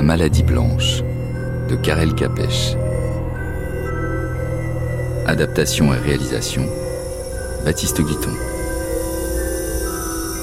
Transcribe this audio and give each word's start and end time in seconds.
La 0.00 0.06
maladie 0.06 0.42
blanche 0.42 1.02
de 1.68 1.76
Karel 1.76 2.14
Capèche. 2.14 2.72
Adaptation 5.26 5.92
et 5.92 5.98
réalisation 5.98 6.66
Baptiste 7.66 8.00
Guiton. 8.00 8.32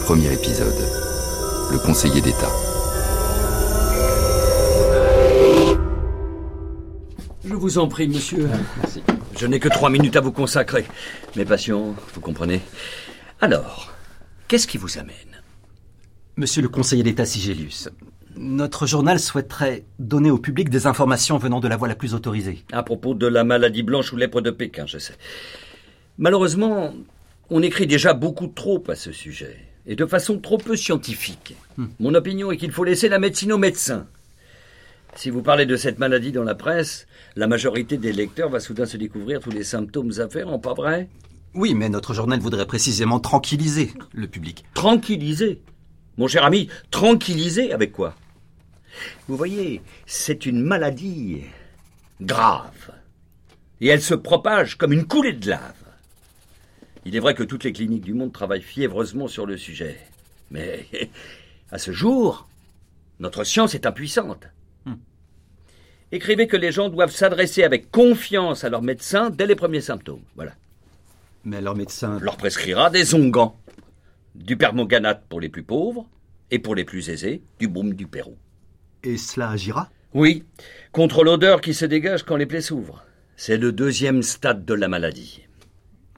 Premier 0.06 0.32
épisode 0.32 0.76
Le 1.72 1.80
conseiller 1.80 2.22
d'État. 2.22 2.52
Je 7.44 7.56
vous 7.56 7.80
en 7.80 7.88
prie, 7.88 8.08
monsieur. 8.08 8.48
Merci. 8.80 9.02
Je 9.40 9.48
n'ai 9.48 9.60
que 9.60 9.70
trois 9.70 9.90
minutes 9.90 10.18
à 10.18 10.22
vous 10.22 10.32
consacrer. 10.32 10.86
Mes 11.36 11.46
patients, 11.46 11.96
vous 12.14 12.22
comprenez. 12.22 12.62
Alors, 13.42 13.92
qu'est-ce 14.48 14.68
qui 14.68 14.78
vous 14.78 15.00
amène? 15.00 15.42
Monsieur 16.36 16.62
le 16.62 16.70
conseiller 16.70 17.02
d'État 17.02 17.26
Sigelius, 17.26 17.90
notre 18.40 18.86
journal 18.86 19.20
souhaiterait 19.20 19.86
donner 20.00 20.32
au 20.32 20.38
public 20.38 20.70
des 20.70 20.88
informations 20.88 21.38
venant 21.38 21.60
de 21.60 21.68
la 21.68 21.78
voie 21.78 21.88
la 21.88 21.96
plus 21.96 22.14
autorisée. 22.14 22.64
À 22.72 22.84
propos 22.84 23.14
de 23.14 23.28
la 23.28 23.44
maladie 23.44 23.84
blanche 23.84 24.14
ou 24.14 24.18
lèpre 24.18 24.42
de 24.42 24.52
Pékin, 24.52 24.86
je 24.86 24.98
sais. 24.98 25.16
Malheureusement, 26.18 26.94
on 27.50 27.62
écrit 27.62 27.88
déjà 27.88 28.14
beaucoup 28.14 28.48
trop 28.48 28.84
à 28.90 28.96
ce 28.96 29.12
sujet, 29.12 29.58
et 29.86 29.96
de 29.96 30.06
façon 30.06 30.40
trop 30.40 30.58
peu 30.58 30.76
scientifique. 30.76 31.56
Mon 32.00 32.14
opinion 32.16 32.52
est 32.52 32.58
qu'il 32.58 32.72
faut 32.72 32.84
laisser 32.84 33.10
la 33.10 33.20
médecine 33.20 33.54
aux 33.54 33.58
médecins. 33.58 34.08
Si 35.16 35.30
vous 35.30 35.42
parlez 35.42 35.66
de 35.66 35.76
cette 35.78 35.98
maladie 35.98 36.32
dans 36.32 36.44
la 36.44 36.56
presse, 36.56 37.08
la 37.36 37.48
majorité 37.48 37.98
des 37.98 38.12
lecteurs 38.12 38.50
va 38.50 38.60
soudain 38.60 38.86
se 38.86 38.98
découvrir 38.98 39.40
tous 39.40 39.52
les 39.52 39.64
symptômes 39.64 40.12
afférents, 40.20 40.60
pas 40.60 40.74
vrai? 40.74 41.10
Oui, 41.54 41.74
mais 41.74 41.90
notre 41.90 42.14
journal 42.14 42.40
voudrait 42.40 42.68
précisément 42.68 43.20
tranquilliser 43.20 43.94
le 44.14 44.28
public. 44.28 44.64
Tranquilliser? 44.74 45.62
Mon 46.18 46.28
cher 46.28 46.44
ami, 46.44 46.68
tranquilliser 46.92 47.72
avec 47.72 47.92
quoi? 47.92 48.16
Vous 49.28 49.38
voyez, 49.38 49.82
c'est 50.06 50.46
une 50.46 50.62
maladie 50.62 51.44
grave. 52.22 52.92
Et 53.82 53.88
elle 53.88 54.02
se 54.02 54.16
propage 54.16 54.78
comme 54.78 54.94
une 54.94 55.08
coulée 55.08 55.34
de 55.34 55.50
lave. 55.50 55.74
Il 57.06 57.16
est 57.16 57.20
vrai 57.20 57.36
que 57.36 57.44
toutes 57.44 57.64
les 57.64 57.74
cliniques 57.74 58.04
du 58.04 58.14
monde 58.14 58.34
travaillent 58.34 58.62
fiévreusement 58.62 59.28
sur 59.28 59.46
le 59.46 59.58
sujet. 59.58 59.98
Mais 60.52 60.88
à 61.72 61.78
ce 61.78 61.92
jour, 61.92 62.48
notre 63.20 63.44
science 63.44 63.76
est 63.76 63.86
impuissante. 63.86 64.48
Écrivez 66.12 66.48
que 66.48 66.56
les 66.56 66.72
gens 66.72 66.88
doivent 66.88 67.12
s'adresser 67.12 67.64
avec 67.64 67.92
confiance 67.92 68.64
à 68.64 68.70
leur 68.70 68.82
médecin 68.82 69.30
dès 69.30 69.46
les 69.46 69.56
premiers 69.56 69.82
symptômes. 69.82 70.24
Voilà. 70.36 70.54
Mais 71.44 71.60
leur 71.60 71.76
médecin... 71.76 72.18
leur 72.22 72.38
prescrira 72.38 72.90
des 72.90 73.14
onguents, 73.14 73.60
du 74.34 74.56
permoganate 74.56 75.26
pour 75.28 75.42
les 75.42 75.50
plus 75.50 75.64
pauvres 75.64 76.08
et 76.50 76.60
pour 76.60 76.76
les 76.76 76.86
plus 76.86 77.10
aisés, 77.10 77.42
du 77.60 77.68
baume 77.68 77.94
du 77.94 78.08
Pérou. 78.08 78.38
Et 79.08 79.16
cela 79.16 79.52
agira 79.52 79.90
Oui, 80.14 80.44
contre 80.92 81.24
l'odeur 81.24 81.62
qui 81.62 81.74
se 81.74 81.86
dégage 81.86 82.24
quand 82.24 82.36
les 82.36 82.46
plaies 82.46 82.60
s'ouvrent. 82.60 83.06
C'est 83.38 83.56
le 83.56 83.72
deuxième 83.72 84.22
stade 84.22 84.66
de 84.66 84.74
la 84.74 84.90
maladie. 84.90 85.48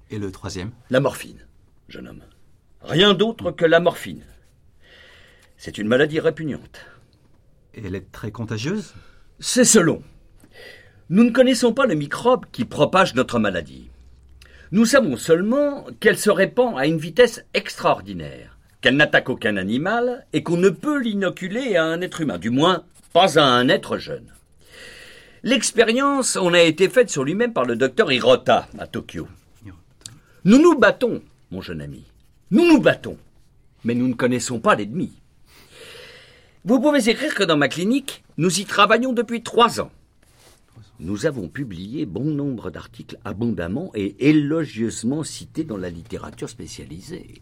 Et 0.09 0.17
le 0.17 0.31
troisième 0.31 0.71
La 0.89 0.99
morphine, 0.99 1.45
jeune 1.87 2.07
homme. 2.07 2.23
Rien 2.81 3.13
d'autre 3.13 3.51
que 3.51 3.65
la 3.65 3.79
morphine. 3.79 4.23
C'est 5.55 5.77
une 5.77 5.87
maladie 5.87 6.19
répugnante. 6.19 6.83
Et 7.75 7.85
elle 7.85 7.93
est 7.93 8.11
très 8.11 8.31
contagieuse 8.31 8.95
C'est 9.39 9.65
selon. 9.65 10.01
Nous 11.11 11.23
ne 11.23 11.29
connaissons 11.29 11.73
pas 11.73 11.85
le 11.85 11.93
microbe 11.93 12.47
qui 12.51 12.65
propage 12.65 13.13
notre 13.13 13.37
maladie. 13.37 13.91
Nous 14.71 14.85
savons 14.85 15.15
seulement 15.15 15.85
qu'elle 15.99 16.17
se 16.17 16.31
répand 16.31 16.75
à 16.75 16.87
une 16.87 16.97
vitesse 16.97 17.45
extraordinaire, 17.53 18.57
qu'elle 18.81 18.95
n'attaque 18.95 19.29
aucun 19.29 19.57
animal 19.57 20.25
et 20.33 20.43
qu'on 20.43 20.57
ne 20.57 20.69
peut 20.69 20.99
l'inoculer 20.99 21.75
à 21.75 21.85
un 21.85 22.01
être 22.01 22.21
humain, 22.21 22.37
du 22.37 22.49
moins 22.49 22.83
pas 23.13 23.39
à 23.39 23.43
un 23.43 23.67
être 23.69 23.97
jeune. 23.97 24.31
L'expérience 25.43 26.35
en 26.35 26.53
a 26.53 26.61
été 26.61 26.89
faite 26.89 27.09
sur 27.09 27.23
lui-même 27.23 27.53
par 27.53 27.65
le 27.65 27.75
docteur 27.75 28.11
Hirota 28.11 28.67
à 28.77 28.87
Tokyo. 28.87 29.27
Nous 30.45 30.61
nous 30.61 30.77
battons, 30.77 31.21
mon 31.51 31.61
jeune 31.61 31.81
ami. 31.81 32.03
Nous 32.51 32.65
nous 32.65 32.79
battons. 32.79 33.17
Mais 33.83 33.95
nous 33.95 34.07
ne 34.07 34.13
connaissons 34.13 34.59
pas 34.59 34.75
l'ennemi. 34.75 35.13
Vous 36.65 36.81
pouvez 36.81 37.09
écrire 37.09 37.35
que 37.35 37.43
dans 37.43 37.55
ma 37.57 37.69
clinique, 37.69 38.23
nous 38.37 38.59
y 38.59 38.65
travaillons 38.65 39.13
depuis 39.13 39.41
trois 39.43 39.79
ans. 39.79 39.91
Nous 40.99 41.25
avons 41.25 41.47
publié 41.47 42.05
bon 42.05 42.25
nombre 42.25 42.71
d'articles 42.71 43.17
abondamment 43.23 43.91
et 43.95 44.29
élogieusement 44.29 45.23
cités 45.23 45.63
dans 45.63 45.77
la 45.77 45.89
littérature 45.89 46.49
spécialisée. 46.49 47.41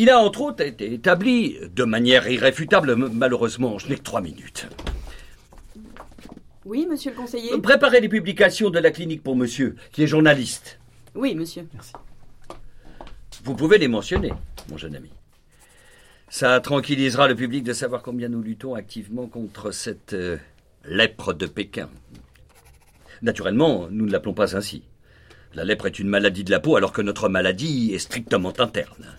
Il 0.00 0.08
a 0.08 0.18
entre 0.18 0.40
autres 0.40 0.64
été 0.64 0.94
établi 0.94 1.58
de 1.76 1.84
manière 1.84 2.26
irréfutable, 2.26 2.96
malheureusement, 2.96 3.78
je 3.78 3.86
n'ai 3.86 3.96
que 3.96 4.02
trois 4.02 4.22
minutes. 4.22 4.66
Oui, 6.64 6.86
monsieur 6.88 7.10
le 7.10 7.18
conseiller 7.18 7.50
Préparez 7.58 8.00
les 8.00 8.08
publications 8.08 8.70
de 8.70 8.78
la 8.78 8.92
clinique 8.92 9.22
pour 9.22 9.36
monsieur, 9.36 9.76
qui 9.92 10.02
est 10.02 10.06
journaliste. 10.06 10.80
Oui, 11.14 11.34
monsieur. 11.34 11.68
Vous 13.44 13.54
pouvez 13.54 13.76
les 13.76 13.88
mentionner, 13.88 14.32
mon 14.70 14.78
jeune 14.78 14.96
ami. 14.96 15.10
Ça 16.30 16.58
tranquillisera 16.60 17.28
le 17.28 17.36
public 17.36 17.62
de 17.62 17.74
savoir 17.74 18.02
combien 18.02 18.30
nous 18.30 18.40
luttons 18.40 18.74
activement 18.74 19.26
contre 19.26 19.70
cette 19.70 20.14
euh, 20.14 20.38
lèpre 20.86 21.34
de 21.34 21.44
Pékin. 21.44 21.90
Naturellement, 23.20 23.88
nous 23.90 24.06
ne 24.06 24.10
l'appelons 24.10 24.32
pas 24.32 24.56
ainsi. 24.56 24.82
La 25.52 25.64
lèpre 25.64 25.84
est 25.84 25.98
une 25.98 26.08
maladie 26.08 26.44
de 26.44 26.50
la 26.50 26.60
peau 26.60 26.76
alors 26.76 26.94
que 26.94 27.02
notre 27.02 27.28
maladie 27.28 27.92
est 27.92 27.98
strictement 27.98 28.54
interne. 28.58 29.18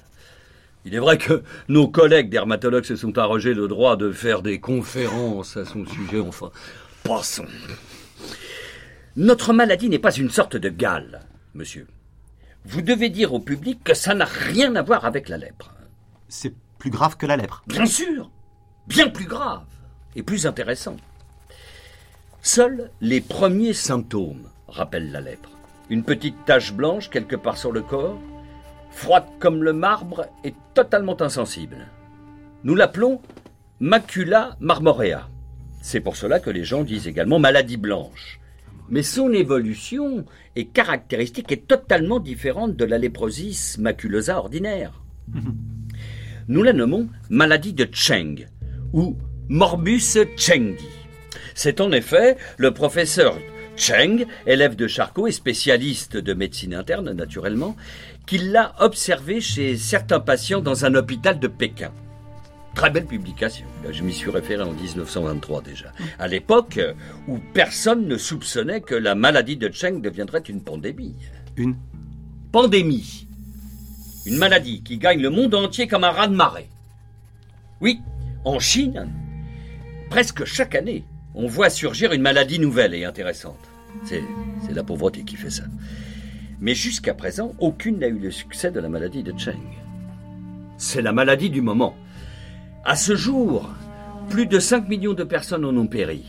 Il 0.86 0.96
est 0.96 1.00
vrai 1.00 1.18
que 1.18 1.44
nos 1.68 1.88
collègues 1.88 2.30
dermatologues 2.30 2.86
se 2.86 2.96
sont 2.96 3.18
arrogés 3.18 3.54
le 3.54 3.68
droit 3.68 3.98
de 3.98 4.12
faire 4.12 4.42
des 4.42 4.60
conférences 4.60 5.58
à 5.58 5.66
son 5.66 5.86
sujet, 5.86 6.20
enfin, 6.20 6.52
passons. 7.04 7.46
Notre 9.16 9.54
maladie 9.54 9.90
n'est 9.90 10.00
pas 10.00 10.16
une 10.16 10.30
sorte 10.30 10.56
de 10.56 10.70
gale, 10.70 11.22
monsieur. 11.54 11.88
Vous 12.66 12.82
devez 12.82 13.10
dire 13.10 13.34
au 13.34 13.40
public 13.40 13.84
que 13.84 13.94
ça 13.94 14.16
n'a 14.16 14.26
rien 14.26 14.76
à 14.76 14.82
voir 14.82 15.06
avec 15.06 15.30
la 15.30 15.38
lèpre. 15.38 15.74
C'est 16.28 16.54
plus 16.80 16.90
grave 16.90 17.18
que 17.18 17.26
la 17.26 17.38
lèpre. 17.38 17.64
Bien 17.68 17.86
sûr, 17.86 18.32
bien 18.88 19.10
plus 19.10 19.26
grave 19.26 19.66
et 20.16 20.24
plus 20.24 20.48
intéressant. 20.48 20.98
Seuls 22.42 22.90
les 23.02 23.22
premiers 23.22 23.74
symptômes 23.74 24.50
rappellent 24.68 25.12
la 25.12 25.22
lèpre. 25.22 25.50
Une 25.90 26.04
petite 26.04 26.46
tache 26.46 26.74
blanche 26.74 27.10
quelque 27.10 27.36
part 27.36 27.58
sur 27.58 27.72
le 27.72 27.82
corps, 27.82 28.20
froide 28.92 29.26
comme 29.40 29.64
le 29.64 29.74
marbre 29.74 30.28
et 30.44 30.54
totalement 30.74 31.22
insensible. 31.22 31.88
Nous 32.64 32.76
l'appelons 32.76 33.22
macula 33.80 34.56
marmorea. 34.60 35.28
C'est 35.82 36.00
pour 36.00 36.16
cela 36.16 36.40
que 36.40 36.52
les 36.52 36.64
gens 36.64 36.84
disent 36.84 37.08
également 37.08 37.40
maladie 37.40 37.78
blanche. 37.78 38.40
Mais 38.90 39.04
son 39.04 39.32
évolution 39.32 40.26
et 40.56 40.66
caractéristique 40.66 41.52
est 41.52 41.68
totalement 41.68 42.20
différente 42.20 42.76
de 42.76 42.86
la 42.86 42.98
léprosis 42.98 43.78
maculosa 43.80 44.38
ordinaire. 44.38 45.02
Nous 46.48 46.64
la 46.64 46.74
nommons 46.74 47.08
maladie 47.30 47.74
de 47.74 47.88
Cheng 47.92 48.48
ou 48.94 49.18
morbus 49.48 50.18
Chengi. 50.38 50.90
C'est 51.56 51.82
en 51.82 51.92
effet 51.92 52.38
le 52.58 52.72
professeur 52.72 53.38
Cheng, 53.78 54.26
élève 54.46 54.76
de 54.76 54.88
Charcot 54.88 55.28
et 55.28 55.32
spécialiste 55.32 56.18
de 56.18 56.34
médecine 56.34 56.74
interne 56.74 57.14
naturellement, 57.14 57.76
qui 58.26 58.38
l'a 58.38 58.74
observé 58.80 59.42
chez 59.42 59.78
certains 59.78 60.20
patients 60.20 60.62
dans 60.62 60.86
un 60.86 60.96
hôpital 60.96 61.40
de 61.40 61.48
Pékin. 61.48 61.92
Très 62.76 62.90
belle 62.90 63.06
publication. 63.06 63.66
Je 63.90 64.02
m'y 64.04 64.14
suis 64.14 64.30
référé 64.30 64.64
en 64.64 64.72
1923 64.72 65.62
déjà. 65.62 65.92
À 66.20 66.28
l'époque 66.28 66.80
où 67.28 67.40
personne 67.54 68.08
ne 68.08 68.18
soupçonnait 68.18 68.82
que 68.82 68.96
la 68.96 69.14
maladie 69.16 69.58
de 69.58 69.70
Cheng 69.72 70.02
deviendrait 70.02 70.40
une 70.40 70.62
pandémie. 70.62 71.16
Une 71.58 71.76
Pandémie. 72.52 73.28
Une 74.26 74.38
maladie 74.38 74.84
qui 74.84 74.98
gagne 74.98 75.22
le 75.22 75.30
monde 75.30 75.56
entier 75.56 75.88
comme 75.88 76.04
un 76.04 76.12
raz-de-marée. 76.12 76.70
Oui, 77.80 78.02
en 78.46 78.60
Chine, 78.60 79.10
presque 80.10 80.46
chaque 80.46 80.76
année, 80.76 81.04
on 81.34 81.48
voit 81.48 81.70
surgir 81.70 82.12
une 82.12 82.22
maladie 82.22 82.60
nouvelle 82.60 82.94
et 82.94 83.06
intéressante. 83.06 83.60
C'est 84.06 84.22
la 84.70 84.84
pauvreté 84.84 85.24
qui 85.24 85.36
fait 85.36 85.50
ça. 85.50 85.64
Mais 86.62 86.76
jusqu'à 86.76 87.16
présent, 87.16 87.56
aucune 87.58 87.98
n'a 87.98 88.08
eu 88.08 88.20
le 88.20 88.30
succès 88.30 88.70
de 88.70 88.80
la 88.80 88.88
maladie 88.88 89.24
de 89.24 89.34
Cheng. 89.36 89.58
C'est 90.78 91.02
la 91.02 91.12
maladie 91.12 91.50
du 91.50 91.62
moment. 91.62 91.96
À 92.86 92.96
ce 92.96 93.16
jour, 93.16 93.68
plus 94.30 94.46
de 94.46 94.60
5 94.60 94.88
millions 94.88 95.16
de 95.16 95.24
personnes 95.24 95.66
en 95.66 95.76
ont 95.76 95.88
péri. 95.88 96.24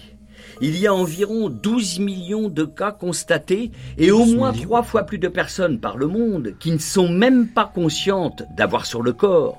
Il 0.63 0.79
y 0.79 0.87
a 0.87 0.95
environ 0.95 1.51
12 1.51 1.99
millions 1.99 2.49
de 2.49 2.65
cas 2.65 2.93
constatés 2.93 3.73
et 3.99 4.11
au 4.11 4.25
moins 4.25 4.53
trois 4.53 4.83
fois 4.83 5.03
plus 5.03 5.19
de 5.19 5.29
personnes 5.29 5.81
par 5.81 5.99
le 5.99 6.07
monde 6.07 6.55
qui 6.59 6.71
ne 6.71 6.79
sont 6.79 7.09
même 7.09 7.49
pas 7.49 7.71
conscientes 7.73 8.43
d'avoir 8.57 8.87
sur 8.87 9.03
le 9.03 9.13
corps 9.13 9.59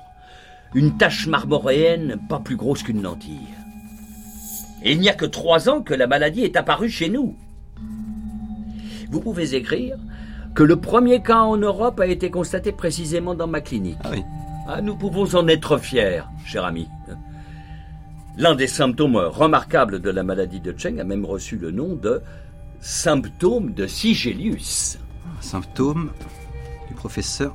une 0.74 0.96
tache 0.96 1.28
marmoréenne 1.28 2.18
pas 2.28 2.40
plus 2.40 2.56
grosse 2.56 2.82
qu'une 2.82 3.02
lentille. 3.02 3.54
Et 4.82 4.92
il 4.92 5.00
n'y 5.00 5.08
a 5.08 5.14
que 5.14 5.26
trois 5.26 5.68
ans 5.68 5.82
que 5.82 5.94
la 5.94 6.08
maladie 6.08 6.42
est 6.42 6.56
apparue 6.56 6.90
chez 6.90 7.08
nous. 7.08 7.36
Vous 9.10 9.20
pouvez 9.20 9.54
écrire 9.54 9.96
que 10.54 10.62
le 10.62 10.76
premier 10.76 11.22
cas 11.22 11.40
en 11.40 11.56
Europe 11.56 12.00
a 12.00 12.06
été 12.06 12.30
constaté 12.30 12.72
précisément 12.72 13.34
dans 13.34 13.46
ma 13.46 13.60
clinique. 13.60 13.98
Ah 14.04 14.10
oui. 14.12 14.22
Ah, 14.66 14.80
nous 14.80 14.96
pouvons 14.96 15.34
en 15.34 15.46
être 15.48 15.78
fiers, 15.78 16.22
cher 16.46 16.64
ami. 16.64 16.88
L'un 18.36 18.54
des 18.54 18.66
symptômes 18.66 19.16
remarquables 19.16 20.00
de 20.00 20.10
la 20.10 20.22
maladie 20.22 20.60
de 20.60 20.74
Cheng 20.76 20.98
a 20.98 21.04
même 21.04 21.24
reçu 21.24 21.56
le 21.56 21.70
nom 21.70 21.94
de 21.94 22.22
symptôme 22.80 23.74
de 23.74 23.86
Sigelius. 23.86 24.98
Symptôme 25.40 26.10
du 26.88 26.94
professeur 26.94 27.54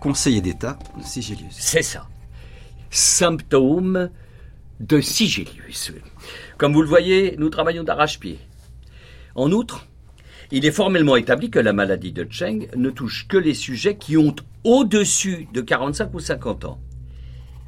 conseiller 0.00 0.40
d'État 0.40 0.78
Sigelius. 1.02 1.52
C'est 1.52 1.82
ça. 1.82 2.08
Symptôme 2.90 4.10
de 4.80 5.00
Sigelius. 5.00 5.92
Comme 6.58 6.72
vous 6.72 6.82
le 6.82 6.88
voyez, 6.88 7.36
nous 7.38 7.50
travaillons 7.50 7.84
d'arrache-pied. 7.84 8.38
En 9.34 9.52
outre, 9.52 9.86
il 10.50 10.66
est 10.66 10.72
formellement 10.72 11.16
établi 11.16 11.50
que 11.50 11.58
la 11.58 11.72
maladie 11.72 12.12
de 12.12 12.26
Cheng 12.28 12.68
ne 12.76 12.90
touche 12.90 13.28
que 13.28 13.36
les 13.36 13.54
sujets 13.54 13.96
qui 13.96 14.16
ont 14.16 14.34
au-dessus 14.64 15.48
de 15.52 15.60
45 15.60 16.12
ou 16.14 16.20
50 16.20 16.64
ans. 16.64 16.80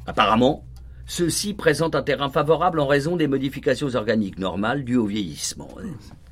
Apparemment, 0.05 0.65
ceux-ci 1.05 1.53
présentent 1.53 1.95
un 1.95 2.01
terrain 2.01 2.29
favorable 2.29 2.79
en 2.79 2.87
raison 2.87 3.15
des 3.15 3.27
modifications 3.27 3.93
organiques 3.95 4.37
normales 4.37 4.83
dues 4.83 4.97
au 4.97 5.05
vieillissement. 5.05 5.69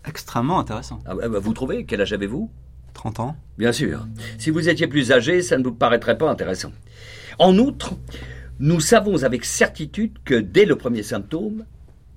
Extrêmement 0.06 0.60
intéressant. 0.60 1.00
Ah, 1.06 1.16
bah, 1.16 1.40
vous 1.40 1.54
trouvez? 1.54 1.86
Quel 1.86 2.02
âge 2.02 2.14
avez-vous? 2.14 2.50
30 2.94 3.20
ans 3.22 3.36
Bien 3.58 3.72
sûr. 3.72 4.08
Si 4.38 4.50
vous 4.50 4.68
étiez 4.68 4.88
plus 4.88 5.12
âgé, 5.12 5.42
ça 5.42 5.58
ne 5.58 5.64
vous 5.64 5.74
paraîtrait 5.74 6.18
pas 6.18 6.30
intéressant. 6.30 6.72
En 7.40 7.58
outre, 7.58 7.94
nous 8.60 8.80
savons 8.80 9.24
avec 9.24 9.46
certitude 9.46 10.18
que 10.26 10.36
dès 10.36 10.66
le 10.66 10.76
premier 10.76 11.04
symptôme, 11.04 11.66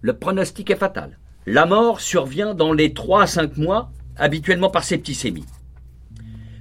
le 0.00 0.12
pronostic 0.16 0.70
est 0.70 0.76
fatal. 0.76 1.18
La 1.46 1.66
mort 1.66 2.00
survient 2.00 2.54
dans 2.54 2.72
les 2.72 2.94
3 2.94 3.22
à 3.22 3.26
5 3.26 3.56
mois, 3.56 3.92
habituellement 4.16 4.70
par 4.70 4.84
septicémie. 4.84 5.44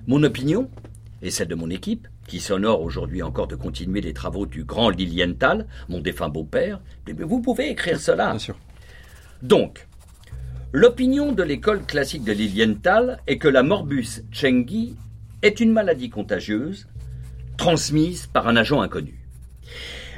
Mon 0.08 0.24
opinion, 0.24 0.70
et 1.22 1.32
celle 1.32 1.48
de 1.48 1.56
mon 1.56 1.70
équipe, 1.70 2.08
qui 2.28 2.40
s'honore 2.40 2.82
aujourd'hui 2.82 3.22
encore 3.22 3.48
de 3.48 3.56
continuer 3.56 4.02
les 4.02 4.14
travaux 4.14 4.46
du 4.46 4.64
grand 4.64 4.90
Lilienthal, 4.90 5.68
mon 5.90 6.00
défunt 6.00 6.30
beau-père, 6.30 6.82
vous 7.08 7.42
pouvez 7.42 7.70
écrire 7.70 8.00
cela. 8.00 8.30
Bien 8.30 8.40
sûr. 8.40 8.60
Donc, 9.42 9.88
l'opinion 10.72 11.32
de 11.32 11.44
l'école 11.44 11.86
classique 11.86 12.24
de 12.24 12.32
Lilienthal 12.32 13.20
est 13.28 13.38
que 13.38 13.48
la 13.48 13.64
morbus 13.64 14.24
Chengi 14.32 14.96
est 15.42 15.60
une 15.60 15.72
maladie 15.72 16.10
contagieuse 16.10 16.88
transmise 17.58 18.28
par 18.28 18.48
un 18.48 18.56
agent 18.56 18.82
inconnu. 18.82 19.20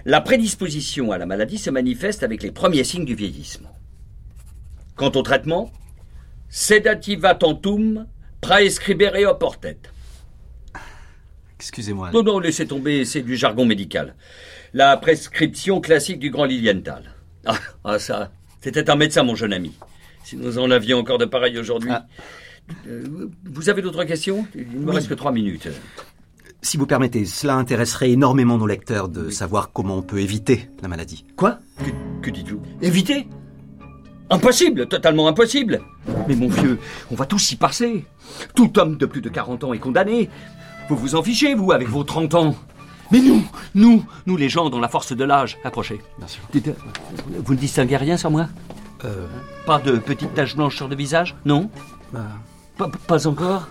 La 0.06 0.22
prédisposition 0.22 1.12
à 1.12 1.18
la 1.18 1.26
maladie 1.26 1.58
se 1.58 1.70
manifeste 1.70 2.24
avec 2.24 2.44
les 2.44 2.52
premiers 2.52 2.84
signes 2.84 3.06
du 3.06 3.16
vieillissement. 3.16 3.72
Quant 4.96 5.12
au 5.12 5.22
traitement, 5.24 5.72
sedativa 6.56 7.36
tantum 7.36 8.07
praescribere 8.40 9.25
oportet. 9.28 9.78
Excusez-moi. 11.60 12.12
Non, 12.13 12.24
non, 12.24 12.40
laissez 12.40 12.66
tomber, 12.66 13.04
c'est 13.04 13.22
du 13.22 13.36
jargon 13.36 13.66
médical. 13.66 14.16
La 14.74 14.96
prescription 14.96 15.81
classique 15.81 16.19
du 16.19 16.30
grand 16.30 16.46
Lilienthal. 16.46 17.04
Ah, 17.48 17.60
ah 17.84 18.00
ça, 18.00 18.31
c'était 18.60 18.90
un 18.90 18.96
médecin, 18.96 19.22
mon 19.22 19.36
jeune 19.36 19.54
ami. 19.54 19.72
Si 20.24 20.36
nous 20.36 20.57
en 20.57 20.72
avions 20.72 20.98
encore 20.98 21.19
de 21.19 21.25
pareils 21.25 21.60
aujourd'hui. 21.60 21.92
Ah. 21.92 22.07
Euh, 22.88 23.30
vous 23.44 23.69
avez 23.69 23.84
d'autres 23.84 24.04
questions? 24.06 24.48
Il 24.56 24.68
ne 24.68 24.80
me 24.80 24.90
Oui. 24.90 24.96
reste 24.96 25.10
que 25.10 25.13
trois 25.13 25.31
minutes. 25.31 25.68
Si 26.63 26.78
vous 26.78 26.88
permettez, 26.88 27.25
cela 27.25 27.54
intéresserait 27.54 28.10
énormément 28.10 28.58
nos 28.58 28.66
lecteurs 28.66 29.10
de 29.10 29.30
savoir 29.30 29.72
comment 29.74 29.98
on 29.98 30.01
peut 30.01 30.19
éviter 30.19 30.68
la 30.81 30.88
maladie. 30.88 31.24
Quoi? 31.36 31.60
Que, 31.78 31.92
que 32.24 32.31
dites-vous? 32.31 32.63
Éviter? 32.81 33.28
Impossible, 34.30 34.88
totalement 34.88 35.27
impossible. 35.27 35.81
Mais 36.27 36.36
mon 36.36 36.48
vieux, 36.50 36.80
on 37.12 37.16
va 37.16 37.25
tous 37.25 37.51
y 37.51 37.56
passer. 37.56 38.06
Tout 38.56 38.80
homme 38.80 38.98
de 38.98 39.06
plus 39.06 39.22
de 39.22 39.30
40 39.30 39.63
ans 39.66 39.74
est 39.74 39.80
condamné. 39.80 40.30
Vous 40.89 40.95
vous 40.95 41.16
en 41.16 41.22
fichez, 41.24 41.54
vous, 41.54 41.72
avec 41.72 41.88
vos 41.88 42.04
30 42.04 42.33
ans. 42.36 42.56
Mais 43.12 43.19
nous, 43.19 43.44
nous, 43.75 44.04
nous 44.25 44.36
les 44.38 44.50
gens 44.50 44.69
dont 44.69 44.80
la 44.80 44.88
force 44.88 45.13
de 45.16 45.24
l'âge, 45.24 45.57
approchez. 45.63 46.01
Bien 46.18 46.27
sûr. 46.27 46.42
Dites, 46.51 46.69
euh, 46.69 46.74
Vous 47.44 47.54
ne 47.54 47.60
distinguez 47.60 47.98
rien 47.98 48.18
sur 48.18 48.31
moi? 48.31 48.48
Euh, 49.04 49.27
Pas 49.68 49.77
de 49.80 49.98
petites 49.98 50.33
taches 50.33 50.56
blanches 50.56 50.75
sur 50.77 50.88
le 50.88 50.95
visage? 50.95 51.36
Non? 51.45 51.69
Bah, 52.12 52.25
pas, 52.77 52.89
pas 53.07 53.27
encore? 53.27 53.68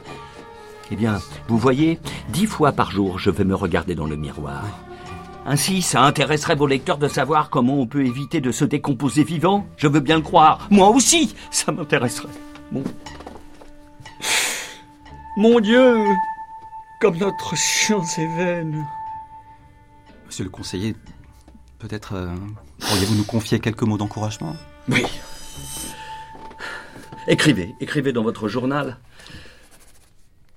Eh 0.93 0.97
bien, 0.97 1.21
vous 1.49 1.59
voyez, 1.59 1.99
dix 2.29 2.47
fois 2.47 2.71
par 2.71 2.91
jour, 2.93 3.19
je 3.19 3.31
vais 3.31 3.45
me 3.45 3.55
regarder 3.57 3.95
dans 3.97 4.07
le 4.07 4.17
miroir. 4.17 4.63
Ainsi, 5.47 5.83
ça 5.83 6.03
intéresserait 6.03 6.55
vos 6.57 6.67
lecteurs 6.67 6.97
de 6.99 7.09
savoir 7.09 7.51
comment 7.51 7.79
on 7.79 7.87
peut 7.87 8.07
éviter 8.07 8.41
de 8.41 8.51
se 8.51 8.65
décomposer 8.65 9.25
vivant. 9.25 9.67
Je 9.77 9.89
veux 9.89 10.01
bien 10.01 10.17
le 10.17 10.23
croire. 10.23 10.67
Moi 10.71 10.89
aussi, 10.89 11.35
ça 11.51 11.71
m'intéresserait. 11.73 12.29
Mon... 12.73 12.83
Mon 15.37 15.61
Dieu 15.61 16.05
Comme 17.01 17.19
notre 17.19 17.57
science 17.57 18.19
est 18.19 18.37
vaine. 18.37 18.87
monsieur 20.27 20.45
le 20.45 20.51
conseiller, 20.51 20.95
peut-être 21.79 22.15
euh, 22.15 22.29
pourriez-vous 22.79 23.17
nous 23.17 23.25
confier 23.25 23.59
quelques 23.61 23.83
mots 23.83 23.99
d'encouragement? 23.99 24.57
Oui. 24.89 25.05
Écrivez, 27.27 27.75
écrivez 27.81 28.13
dans 28.13 28.23
votre 28.23 28.49
journal 28.49 28.99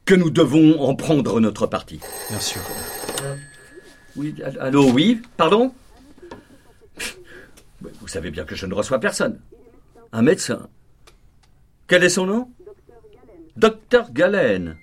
que 0.05 0.15
nous 0.15 0.29
devons 0.29 0.79
en 0.81 0.95
prendre 0.95 1.39
notre 1.39 1.65
parti. 1.67 1.99
Bien 2.29 2.39
sûr. 2.39 2.61
Oui, 4.17 4.35
all- 4.43 4.57
allô, 4.59 4.91
oui, 4.91 5.21
pardon 5.37 5.73
Vous 8.01 8.07
savez 8.07 8.31
bien 8.31 8.43
que 8.45 8.55
je 8.55 8.65
ne 8.65 8.73
reçois 8.73 8.99
personne. 8.99 9.39
Un 10.11 10.21
médecin. 10.23 10.67
Quel 11.87 12.03
est 12.03 12.09
son 12.09 12.25
nom? 12.25 12.49
Docteur 13.55 14.11
Galen. 14.11 14.77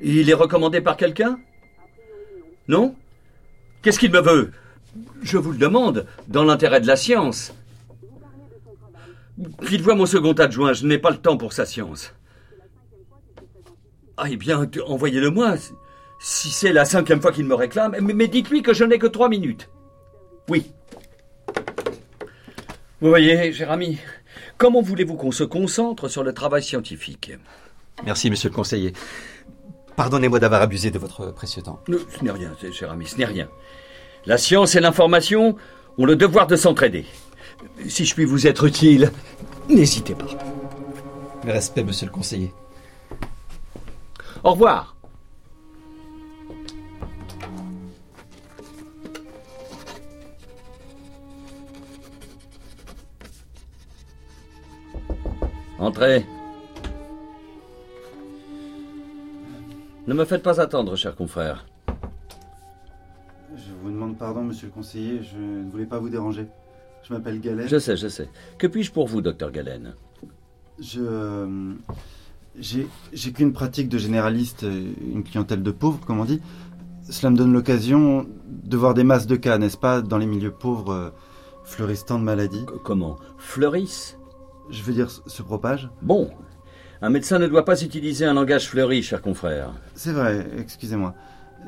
Il 0.00 0.28
est 0.28 0.34
recommandé 0.34 0.80
par 0.80 0.96
quelqu'un? 0.96 1.38
Non? 2.68 2.94
Qu'est-ce 3.82 3.98
qu'il 3.98 4.10
me 4.12 4.20
veut? 4.20 4.52
Je 5.22 5.38
vous 5.38 5.52
le 5.52 5.58
demande, 5.58 6.06
dans 6.28 6.44
l'intérêt 6.44 6.80
de 6.80 6.86
la 6.86 6.96
science. 6.96 7.52
Qu'il 9.66 9.82
voit 9.82 9.94
mon 9.94 10.06
second 10.06 10.32
adjoint, 10.34 10.72
je 10.72 10.86
n'ai 10.86 10.98
pas 10.98 11.10
le 11.10 11.16
temps 11.18 11.36
pour 11.36 11.52
sa 11.52 11.64
science. 11.64 12.12
Ah, 14.16 14.24
eh 14.30 14.36
bien, 14.36 14.66
tu- 14.66 14.80
envoyez-le-moi. 14.82 15.54
Si 16.24 16.50
c'est 16.50 16.72
la 16.72 16.84
cinquième 16.84 17.20
fois 17.20 17.32
qu'il 17.32 17.44
me 17.46 17.54
réclame, 17.54 17.96
mais, 18.00 18.14
mais 18.14 18.28
dites-lui 18.28 18.62
que 18.62 18.72
je 18.72 18.84
n'ai 18.84 18.98
que 18.98 19.08
trois 19.08 19.28
minutes. 19.28 19.68
Oui. 20.48 20.70
Vous 23.00 23.08
voyez, 23.08 23.52
cher 23.52 23.72
ami, 23.72 23.98
comment 24.56 24.82
voulez-vous 24.82 25.16
qu'on 25.16 25.32
se 25.32 25.42
concentre 25.42 26.06
sur 26.08 26.22
le 26.22 26.32
travail 26.32 26.62
scientifique? 26.62 27.32
Merci, 28.04 28.30
monsieur 28.30 28.48
le 28.50 28.54
conseiller. 28.54 28.92
Pardonnez-moi 29.96 30.38
d'avoir 30.38 30.62
abusé 30.62 30.92
de 30.92 30.98
votre 31.00 31.32
précieux 31.32 31.62
temps. 31.62 31.80
Ne- 31.88 31.98
Ce 31.98 32.24
n'est 32.24 32.30
rien, 32.30 32.52
cher 32.72 32.92
ami, 32.92 33.06
ce 33.06 33.16
n'est 33.18 33.24
rien. 33.24 33.48
La 34.24 34.38
science 34.38 34.76
et 34.76 34.80
l'information 34.80 35.56
ont 35.98 36.04
le 36.06 36.14
devoir 36.14 36.46
de 36.46 36.54
s'entraider. 36.54 37.04
Si 37.88 38.04
je 38.04 38.14
puis 38.14 38.24
vous 38.24 38.46
être 38.46 38.64
utile, 38.64 39.10
n'hésitez 39.68 40.14
pas. 40.14 40.26
Mes 41.44 41.50
respects, 41.52 41.84
monsieur 41.84 42.06
le 42.06 42.12
conseiller. 42.12 42.52
Au 44.44 44.52
revoir. 44.52 44.96
Entrez. 55.82 56.24
Ne 60.06 60.14
me 60.14 60.24
faites 60.24 60.44
pas 60.44 60.60
attendre, 60.60 60.94
cher 60.94 61.16
confrère. 61.16 61.66
Je 63.56 63.72
vous 63.82 63.90
demande 63.90 64.16
pardon, 64.16 64.44
monsieur 64.44 64.68
le 64.68 64.72
conseiller, 64.72 65.24
je 65.24 65.36
ne 65.38 65.68
voulais 65.68 65.86
pas 65.86 65.98
vous 65.98 66.08
déranger. 66.08 66.46
Je 67.02 67.12
m'appelle 67.12 67.40
Galet. 67.40 67.66
Je 67.66 67.80
sais, 67.80 67.96
je 67.96 68.06
sais. 68.06 68.28
Que 68.58 68.68
puis-je 68.68 68.92
pour 68.92 69.08
vous, 69.08 69.22
docteur 69.22 69.50
Galen? 69.50 69.94
Je. 70.78 71.00
euh, 71.00 71.72
j'ai 72.60 73.32
qu'une 73.32 73.52
pratique 73.52 73.88
de 73.88 73.98
généraliste, 73.98 74.62
une 74.62 75.24
clientèle 75.24 75.64
de 75.64 75.70
pauvres, 75.72 75.98
comme 76.06 76.20
on 76.20 76.24
dit. 76.24 76.40
Cela 77.10 77.30
me 77.30 77.36
donne 77.36 77.52
l'occasion 77.52 78.24
de 78.46 78.76
voir 78.76 78.94
des 78.94 79.02
masses 79.02 79.26
de 79.26 79.34
cas, 79.34 79.58
n'est-ce 79.58 79.78
pas, 79.78 80.00
dans 80.00 80.18
les 80.18 80.26
milieux 80.26 80.52
pauvres, 80.52 80.92
euh, 80.92 81.10
fleurissants 81.64 82.20
de 82.20 82.24
maladies. 82.24 82.66
Comment? 82.84 83.16
Fleurissent? 83.36 84.16
Je 84.70 84.82
veux 84.82 84.92
dire, 84.92 85.10
se 85.10 85.42
propagent. 85.42 85.90
Bon. 86.02 86.30
Un 87.00 87.10
médecin 87.10 87.38
ne 87.38 87.48
doit 87.48 87.64
pas 87.64 87.82
utiliser 87.82 88.24
un 88.24 88.34
langage 88.34 88.68
fleuri, 88.68 89.02
cher 89.02 89.22
confrère. 89.22 89.72
C'est 89.94 90.12
vrai, 90.12 90.46
excusez-moi. 90.58 91.14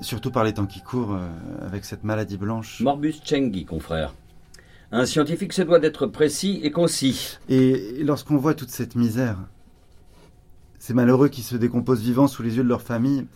Surtout 0.00 0.30
par 0.30 0.44
les 0.44 0.54
temps 0.54 0.66
qui 0.66 0.80
courent, 0.80 1.14
euh, 1.14 1.66
avec 1.66 1.84
cette 1.84 2.04
maladie 2.04 2.36
blanche. 2.36 2.80
Morbus 2.80 3.14
Chengi, 3.24 3.64
confrère. 3.64 4.14
Un 4.92 5.06
scientifique 5.06 5.52
se 5.52 5.62
doit 5.62 5.80
d'être 5.80 6.06
précis 6.06 6.60
et 6.62 6.70
concis. 6.70 7.38
Et 7.48 8.02
lorsqu'on 8.04 8.36
voit 8.36 8.54
toute 8.54 8.70
cette 8.70 8.94
misère, 8.94 9.38
ces 10.78 10.94
malheureux 10.94 11.28
qui 11.28 11.42
se 11.42 11.56
décomposent 11.56 12.02
vivants 12.02 12.28
sous 12.28 12.42
les 12.42 12.56
yeux 12.56 12.62
de 12.62 12.68
leur 12.68 12.82
famille, 12.82 13.26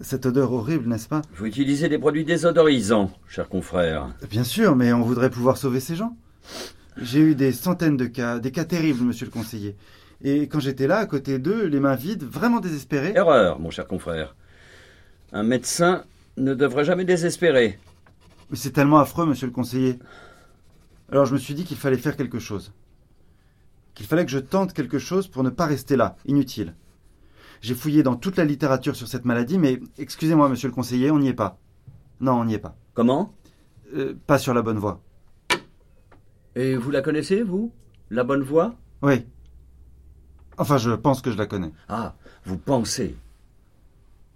cette 0.00 0.24
odeur 0.24 0.52
horrible, 0.52 0.88
n'est-ce 0.88 1.08
pas? 1.08 1.20
Vous 1.36 1.44
utilisez 1.44 1.88
des 1.88 1.98
produits 1.98 2.24
désodorisants, 2.24 3.10
cher 3.28 3.48
confrère. 3.48 4.08
Bien 4.30 4.44
sûr, 4.44 4.74
mais 4.74 4.92
on 4.92 5.02
voudrait 5.02 5.28
pouvoir 5.28 5.58
sauver 5.58 5.80
ces 5.80 5.96
gens. 5.96 6.16
J'ai 6.96 7.20
eu 7.20 7.34
des 7.34 7.52
centaines 7.52 7.96
de 7.96 8.06
cas, 8.06 8.38
des 8.38 8.50
cas 8.50 8.64
terribles, 8.64 9.02
monsieur 9.02 9.26
le 9.26 9.32
conseiller. 9.32 9.76
Et 10.22 10.42
quand 10.42 10.60
j'étais 10.60 10.86
là, 10.86 10.98
à 10.98 11.06
côté 11.06 11.38
d'eux, 11.38 11.66
les 11.66 11.80
mains 11.80 11.96
vides, 11.96 12.22
vraiment 12.22 12.60
désespérés, 12.60 13.12
Erreur, 13.16 13.58
mon 13.58 13.70
cher 13.70 13.86
confrère. 13.86 14.36
Un 15.32 15.42
médecin 15.42 16.04
ne 16.36 16.54
devrait 16.54 16.84
jamais 16.84 17.04
désespérer. 17.04 17.78
mais 18.50 18.56
c'est 18.56 18.70
tellement 18.70 18.98
affreux, 18.98 19.26
monsieur 19.26 19.46
le 19.46 19.52
conseiller. 19.52 19.98
Alors 21.10 21.26
je 21.26 21.32
me 21.34 21.38
suis 21.38 21.54
dit 21.54 21.64
qu'il 21.64 21.76
fallait 21.76 21.96
faire 21.96 22.16
quelque 22.16 22.38
chose. 22.38 22.72
Qu'il 23.94 24.06
fallait 24.06 24.24
que 24.24 24.30
je 24.30 24.38
tente 24.38 24.72
quelque 24.72 24.98
chose 24.98 25.28
pour 25.28 25.42
ne 25.42 25.50
pas 25.50 25.66
rester 25.66 25.96
là, 25.96 26.16
inutile. 26.24 26.74
J'ai 27.60 27.74
fouillé 27.74 28.02
dans 28.02 28.16
toute 28.16 28.36
la 28.36 28.44
littérature 28.44 28.96
sur 28.96 29.08
cette 29.08 29.24
maladie, 29.24 29.58
mais 29.58 29.80
excusez-moi, 29.98 30.48
monsieur 30.48 30.68
le 30.68 30.74
conseiller, 30.74 31.10
on 31.10 31.18
n'y 31.18 31.28
est 31.28 31.34
pas. 31.34 31.58
Non, 32.20 32.34
on 32.34 32.44
n'y 32.44 32.54
est 32.54 32.58
pas. 32.58 32.76
Comment? 32.94 33.34
Euh, 33.94 34.14
pas 34.26 34.38
sur 34.38 34.54
la 34.54 34.62
bonne 34.62 34.78
voie. 34.78 35.00
Et 36.54 36.76
vous 36.76 36.90
la 36.90 37.02
connaissez, 37.02 37.42
vous? 37.42 37.72
La 38.10 38.24
bonne 38.24 38.42
voie 38.42 38.76
Oui. 39.00 39.24
Enfin, 40.58 40.76
je 40.76 40.90
pense 40.90 41.22
que 41.22 41.30
je 41.30 41.38
la 41.38 41.46
connais. 41.46 41.72
Ah, 41.88 42.14
vous 42.44 42.58
pensez. 42.58 43.16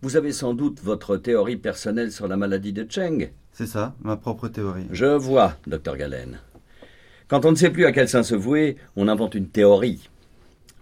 Vous 0.03 0.17
avez 0.17 0.33
sans 0.33 0.55
doute 0.55 0.81
votre 0.83 1.17
théorie 1.17 1.57
personnelle 1.57 2.13
sur 2.13 2.27
la 2.27 2.37
maladie 2.37 2.73
de 2.73 2.87
Cheng. 2.89 3.33
C'est 3.53 3.67
ça, 3.67 3.95
ma 4.01 4.17
propre 4.17 4.49
théorie. 4.49 4.87
Je 4.91 5.07
vois, 5.07 5.57
docteur 5.67 5.97
Galen. 5.97 6.39
Quand 7.29 7.45
on 7.45 7.51
ne 7.51 7.57
sait 7.57 7.71
plus 7.71 7.85
à 7.85 7.93
quel 7.93 8.09
sein 8.09 8.23
se 8.23 8.35
vouer, 8.35 8.77
on 8.97 9.09
invente 9.09 9.35
une 9.35 9.49
théorie. 9.49 10.09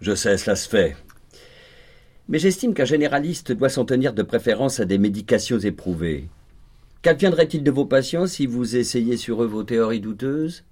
Je 0.01 0.15
sais, 0.15 0.37
cela 0.37 0.55
se 0.55 0.69
fait. 0.69 0.95
Mais 2.27 2.39
j'estime 2.39 2.73
qu'un 2.73 2.85
généraliste 2.85 3.51
doit 3.51 3.69
s'en 3.69 3.85
tenir 3.85 4.13
de 4.13 4.23
préférence 4.23 4.79
à 4.79 4.85
des 4.85 4.97
médications 4.97 5.59
éprouvées. 5.59 6.29
Qu'adviendrait-il 7.01 7.63
de 7.63 7.71
vos 7.71 7.85
patients 7.85 8.27
si 8.27 8.47
vous 8.47 8.77
essayez 8.77 9.17
sur 9.17 9.43
eux 9.43 9.47
vos 9.47 9.63
théories 9.63 10.01
douteuses? 10.01 10.63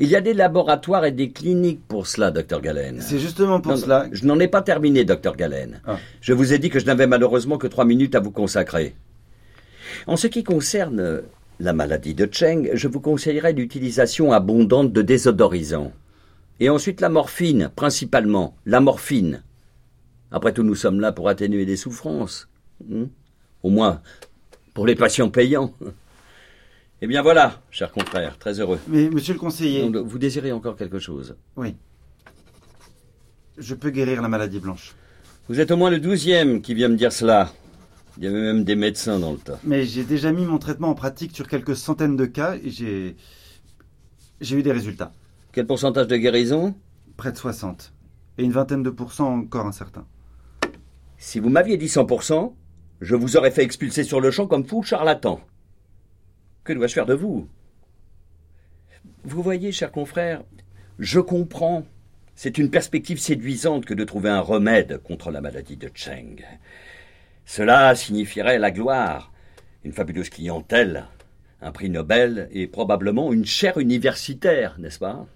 Il 0.00 0.08
y 0.08 0.14
a 0.14 0.20
des 0.20 0.32
laboratoires 0.32 1.04
et 1.04 1.10
des 1.10 1.30
cliniques 1.30 1.82
pour 1.88 2.06
cela, 2.06 2.30
docteur 2.30 2.60
Galen. 2.60 3.00
C'est 3.00 3.18
justement 3.18 3.60
pour 3.60 3.72
Non, 3.72 3.78
cela. 3.78 4.06
Je 4.12 4.24
n'en 4.26 4.38
ai 4.38 4.46
pas 4.46 4.62
terminé, 4.62 5.04
docteur 5.04 5.36
Galen. 5.36 5.80
Ah. 5.84 5.98
Je 6.20 6.32
vous 6.32 6.52
ai 6.52 6.58
dit 6.60 6.70
que 6.70 6.78
je 6.78 6.86
n'avais 6.86 7.08
malheureusement 7.08 7.58
que 7.58 7.66
trois 7.66 7.84
minutes 7.84 8.14
à 8.14 8.20
vous 8.20 8.30
consacrer. 8.30 8.94
En 10.06 10.16
ce 10.16 10.28
qui 10.28 10.44
concerne 10.44 11.00
euh, 11.00 11.20
la 11.58 11.72
maladie 11.72 12.14
de 12.14 12.28
Cheng, 12.30 12.70
je 12.74 12.86
vous 12.86 13.00
conseillerais 13.00 13.52
l'utilisation 13.52 14.32
abondante 14.32 14.92
de 14.92 15.02
désodorisants. 15.02 15.92
Et 16.60 16.70
ensuite 16.70 17.00
la 17.00 17.08
morphine, 17.08 17.70
principalement, 17.74 18.56
la 18.66 18.80
morphine. 18.80 19.42
Après 20.30 20.52
tout, 20.52 20.62
nous 20.62 20.76
sommes 20.76 21.00
là 21.00 21.10
pour 21.10 21.28
atténuer 21.28 21.66
des 21.66 21.76
souffrances. 21.76 22.48
Hmm? 22.86 23.06
Au 23.64 23.70
moins, 23.70 24.00
pour 24.74 24.86
les 24.86 24.94
patients 24.94 25.30
payants. 25.30 25.72
Eh 27.00 27.06
bien 27.06 27.22
voilà, 27.22 27.62
cher 27.70 27.92
confrère, 27.92 28.38
très 28.38 28.58
heureux. 28.58 28.80
Mais 28.88 29.08
monsieur 29.08 29.32
le 29.34 29.38
conseiller, 29.38 29.88
Donc, 29.88 30.06
Vous 30.06 30.18
désirez 30.18 30.50
encore 30.50 30.76
quelque 30.76 30.98
chose? 30.98 31.36
Oui. 31.56 31.76
Je 33.56 33.74
peux 33.74 33.90
guérir 33.90 34.20
la 34.20 34.28
maladie 34.28 34.58
blanche. 34.58 34.94
Vous 35.48 35.60
êtes 35.60 35.70
au 35.70 35.76
moins 35.76 35.90
le 35.90 36.00
douzième 36.00 36.60
qui 36.60 36.74
vient 36.74 36.88
me 36.88 36.96
dire 36.96 37.12
cela. 37.12 37.52
Il 38.16 38.24
y 38.24 38.26
avait 38.26 38.40
même 38.40 38.64
des 38.64 38.74
médecins 38.74 39.18
dans 39.20 39.30
le 39.30 39.38
tas. 39.38 39.60
Mais 39.62 39.84
j'ai 39.84 40.02
déjà 40.02 40.32
mis 40.32 40.44
mon 40.44 40.58
traitement 40.58 40.88
en 40.88 40.94
pratique 40.94 41.34
sur 41.36 41.46
quelques 41.46 41.76
centaines 41.76 42.16
de 42.16 42.26
cas 42.26 42.56
et 42.56 42.70
j'ai. 42.70 43.16
J'ai 44.40 44.56
eu 44.56 44.62
des 44.62 44.72
résultats. 44.72 45.12
Quel 45.52 45.66
pourcentage 45.66 46.08
de 46.08 46.16
guérison? 46.16 46.74
Près 47.16 47.30
de 47.32 47.36
60. 47.36 47.92
Et 48.38 48.44
une 48.44 48.52
vingtaine 48.52 48.82
de 48.82 48.90
pourcents 48.90 49.32
encore 49.34 49.66
incertains. 49.66 50.06
Si 51.16 51.38
vous 51.40 51.48
m'aviez 51.48 51.76
dit 51.76 51.86
100%, 51.86 52.52
je 53.00 53.14
vous 53.16 53.36
aurais 53.36 53.50
fait 53.50 53.62
expulser 53.62 54.04
sur 54.04 54.20
le 54.20 54.30
champ 54.30 54.46
comme 54.46 54.64
fou 54.64 54.82
charlatan. 54.82 55.40
Que 56.68 56.74
dois-je 56.74 56.92
faire 56.92 57.06
de 57.06 57.14
vous? 57.14 57.48
Vous 59.24 59.42
voyez, 59.42 59.72
cher 59.72 59.90
confrère, 59.90 60.42
je 60.98 61.18
comprends. 61.18 61.86
C'est 62.34 62.58
une 62.58 62.68
perspective 62.70 63.18
séduisante 63.18 63.86
que 63.86 63.94
de 63.94 64.04
trouver 64.04 64.28
un 64.28 64.42
remède 64.42 64.98
contre 64.98 65.30
la 65.30 65.40
maladie 65.40 65.78
de 65.78 65.90
Cheng. 65.94 66.44
Cela 67.46 67.94
signifierait 67.94 68.58
la 68.58 68.70
gloire, 68.70 69.32
une 69.82 69.94
fabuleuse 69.94 70.28
clientèle, 70.28 71.06
un 71.62 71.72
prix 71.72 71.88
Nobel 71.88 72.50
et 72.52 72.66
probablement 72.66 73.32
une 73.32 73.46
chaire 73.46 73.78
universitaire, 73.78 74.78
n'est-ce 74.78 74.98
pas? 74.98 75.26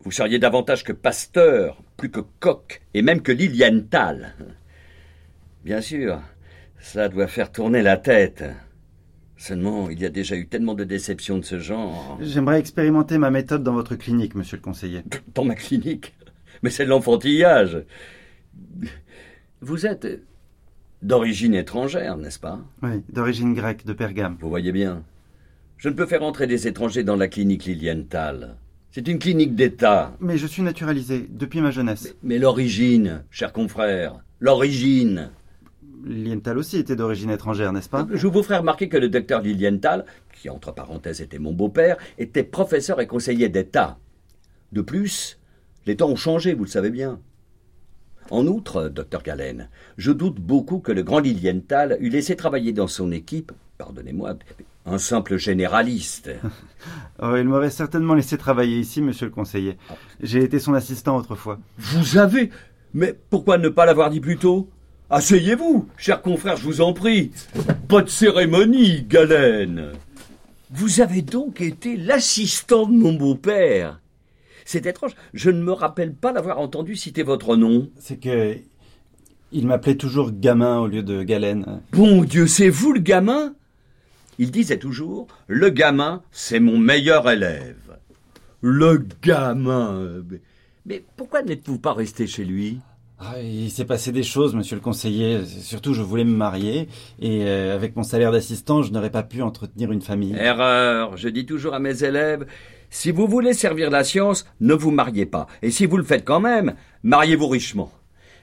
Vous 0.00 0.10
seriez 0.10 0.40
davantage 0.40 0.82
que 0.82 0.92
Pasteur, 0.92 1.80
plus 1.96 2.10
que 2.10 2.22
Koch, 2.40 2.80
et 2.94 3.02
même 3.02 3.22
que 3.22 3.30
Lilienthal. 3.30 4.34
Bien 5.64 5.80
sûr, 5.80 6.20
ça 6.80 7.08
doit 7.08 7.28
faire 7.28 7.52
tourner 7.52 7.82
la 7.82 7.96
tête. 7.96 8.42
Seulement, 9.36 9.90
il 9.90 10.00
y 10.00 10.06
a 10.06 10.10
déjà 10.10 10.36
eu 10.36 10.46
tellement 10.46 10.74
de 10.74 10.84
déceptions 10.84 11.38
de 11.38 11.44
ce 11.44 11.58
genre. 11.58 12.18
J'aimerais 12.20 12.60
expérimenter 12.60 13.18
ma 13.18 13.30
méthode 13.30 13.62
dans 13.62 13.74
votre 13.74 13.96
clinique, 13.96 14.34
monsieur 14.34 14.56
le 14.56 14.62
conseiller. 14.62 15.02
Dans 15.34 15.44
ma 15.44 15.54
clinique? 15.54 16.14
Mais 16.62 16.70
c'est 16.70 16.84
de 16.84 16.90
l'enfantillage. 16.90 17.84
Vous 19.60 19.86
êtes 19.86 20.22
d'origine 21.02 21.54
étrangère, 21.54 22.16
n'est-ce 22.16 22.38
pas? 22.38 22.60
Oui, 22.82 23.02
d'origine 23.10 23.54
grecque, 23.54 23.84
de 23.84 23.92
Pergame. 23.92 24.36
Vous 24.40 24.48
voyez 24.48 24.72
bien. 24.72 25.02
Je 25.76 25.88
ne 25.88 25.94
peux 25.94 26.06
faire 26.06 26.22
entrer 26.22 26.46
des 26.46 26.68
étrangers 26.68 27.02
dans 27.02 27.16
la 27.16 27.28
clinique 27.28 27.64
Lilienthal. 27.64 28.56
C'est 28.92 29.08
une 29.08 29.18
clinique 29.18 29.56
d'État. 29.56 30.16
Mais 30.20 30.38
je 30.38 30.46
suis 30.46 30.62
naturalisé 30.62 31.26
depuis 31.28 31.60
ma 31.60 31.72
jeunesse. 31.72 32.14
Mais 32.22 32.38
l'origine, 32.38 33.24
cher 33.30 33.52
confrère, 33.52 34.20
l'origine. 34.38 35.30
Lienthal 36.04 36.58
aussi 36.58 36.78
était 36.78 36.96
d'origine 36.96 37.30
étrangère, 37.30 37.72
n'est-ce 37.72 37.88
pas? 37.88 38.06
Je 38.12 38.26
vous 38.26 38.42
ferai 38.42 38.58
remarquer 38.58 38.88
que 38.88 38.96
le 38.96 39.08
docteur 39.08 39.40
Lilienthal, 39.40 40.04
qui 40.32 40.50
entre 40.50 40.72
parenthèses 40.72 41.20
était 41.20 41.38
mon 41.38 41.52
beau-père, 41.52 41.96
était 42.18 42.42
professeur 42.42 43.00
et 43.00 43.06
conseiller 43.06 43.48
d'État. 43.48 43.98
De 44.72 44.82
plus, 44.82 45.38
les 45.86 45.96
temps 45.96 46.08
ont 46.08 46.16
changé, 46.16 46.54
vous 46.54 46.64
le 46.64 46.70
savez 46.70 46.90
bien. 46.90 47.20
En 48.30 48.46
outre, 48.46 48.88
docteur 48.88 49.22
Galen, 49.22 49.68
je 49.98 50.10
doute 50.10 50.40
beaucoup 50.40 50.78
que 50.78 50.92
le 50.92 51.02
grand 51.02 51.18
Lilienthal 51.18 51.98
eût 52.00 52.08
laissé 52.08 52.36
travailler 52.36 52.72
dans 52.72 52.88
son 52.88 53.12
équipe, 53.12 53.52
pardonnez-moi, 53.76 54.36
un 54.86 54.98
simple 54.98 55.36
généraliste. 55.36 56.30
Oh, 57.22 57.36
il 57.36 57.44
m'aurait 57.44 57.70
certainement 57.70 58.12
laissé 58.12 58.36
travailler 58.36 58.78
ici, 58.78 59.00
monsieur 59.00 59.26
le 59.26 59.32
conseiller. 59.32 59.78
J'ai 60.20 60.42
été 60.42 60.58
son 60.58 60.74
assistant 60.74 61.16
autrefois. 61.16 61.58
Vous 61.78 62.18
avez 62.18 62.50
Mais 62.92 63.18
pourquoi 63.30 63.56
ne 63.56 63.68
pas 63.70 63.86
l'avoir 63.86 64.10
dit 64.10 64.20
plus 64.20 64.36
tôt? 64.36 64.68
Asseyez-vous, 65.14 65.86
cher 65.96 66.22
confrère, 66.22 66.56
je 66.56 66.64
vous 66.64 66.80
en 66.80 66.92
prie. 66.92 67.30
Pas 67.86 68.02
de 68.02 68.08
cérémonie, 68.08 69.04
Galen. 69.04 69.92
Vous 70.72 71.00
avez 71.00 71.22
donc 71.22 71.60
été 71.60 71.96
l'assistant 71.96 72.88
de 72.88 72.96
mon 72.96 73.12
beau-père. 73.12 74.00
C'est 74.64 74.86
étrange, 74.86 75.14
je 75.32 75.50
ne 75.50 75.62
me 75.62 75.70
rappelle 75.70 76.14
pas 76.14 76.32
l'avoir 76.32 76.58
entendu 76.58 76.96
citer 76.96 77.22
votre 77.22 77.54
nom. 77.54 77.88
C'est 77.96 78.16
que. 78.16 78.56
Il 79.52 79.68
m'appelait 79.68 79.94
toujours 79.94 80.32
gamin 80.32 80.80
au 80.80 80.88
lieu 80.88 81.04
de 81.04 81.22
Galen. 81.22 81.80
Bon 81.92 82.24
Dieu, 82.24 82.48
c'est 82.48 82.68
vous 82.68 82.92
le 82.92 82.98
gamin? 82.98 83.54
Il 84.40 84.50
disait 84.50 84.78
toujours 84.78 85.28
Le 85.46 85.70
gamin, 85.70 86.22
c'est 86.32 86.58
mon 86.58 86.76
meilleur 86.76 87.30
élève. 87.30 87.98
Le 88.62 89.06
gamin 89.22 90.24
Mais 90.86 91.04
pourquoi 91.16 91.42
n'êtes-vous 91.42 91.78
pas 91.78 91.92
resté 91.92 92.26
chez 92.26 92.44
lui? 92.44 92.80
Ah, 93.26 93.40
il 93.40 93.70
s'est 93.70 93.86
passé 93.86 94.12
des 94.12 94.22
choses, 94.22 94.54
monsieur 94.54 94.76
le 94.76 94.82
conseiller. 94.82 95.44
Surtout, 95.46 95.94
je 95.94 96.02
voulais 96.02 96.24
me 96.24 96.36
marier. 96.36 96.88
Et 97.20 97.44
euh, 97.44 97.74
avec 97.74 97.96
mon 97.96 98.02
salaire 98.02 98.32
d'assistant, 98.32 98.82
je 98.82 98.92
n'aurais 98.92 99.10
pas 99.10 99.22
pu 99.22 99.40
entretenir 99.40 99.92
une 99.92 100.02
famille. 100.02 100.36
Erreur. 100.36 101.16
Je 101.16 101.28
dis 101.28 101.46
toujours 101.46 101.74
à 101.74 101.78
mes 101.78 102.04
élèves, 102.04 102.44
si 102.90 103.10
vous 103.10 103.26
voulez 103.26 103.54
servir 103.54 103.90
la 103.90 104.04
science, 104.04 104.46
ne 104.60 104.74
vous 104.74 104.90
mariez 104.90 105.26
pas. 105.26 105.46
Et 105.62 105.70
si 105.70 105.86
vous 105.86 105.96
le 105.96 106.04
faites 106.04 106.24
quand 106.24 106.40
même, 106.40 106.74
mariez-vous 107.02 107.48
richement. 107.48 107.90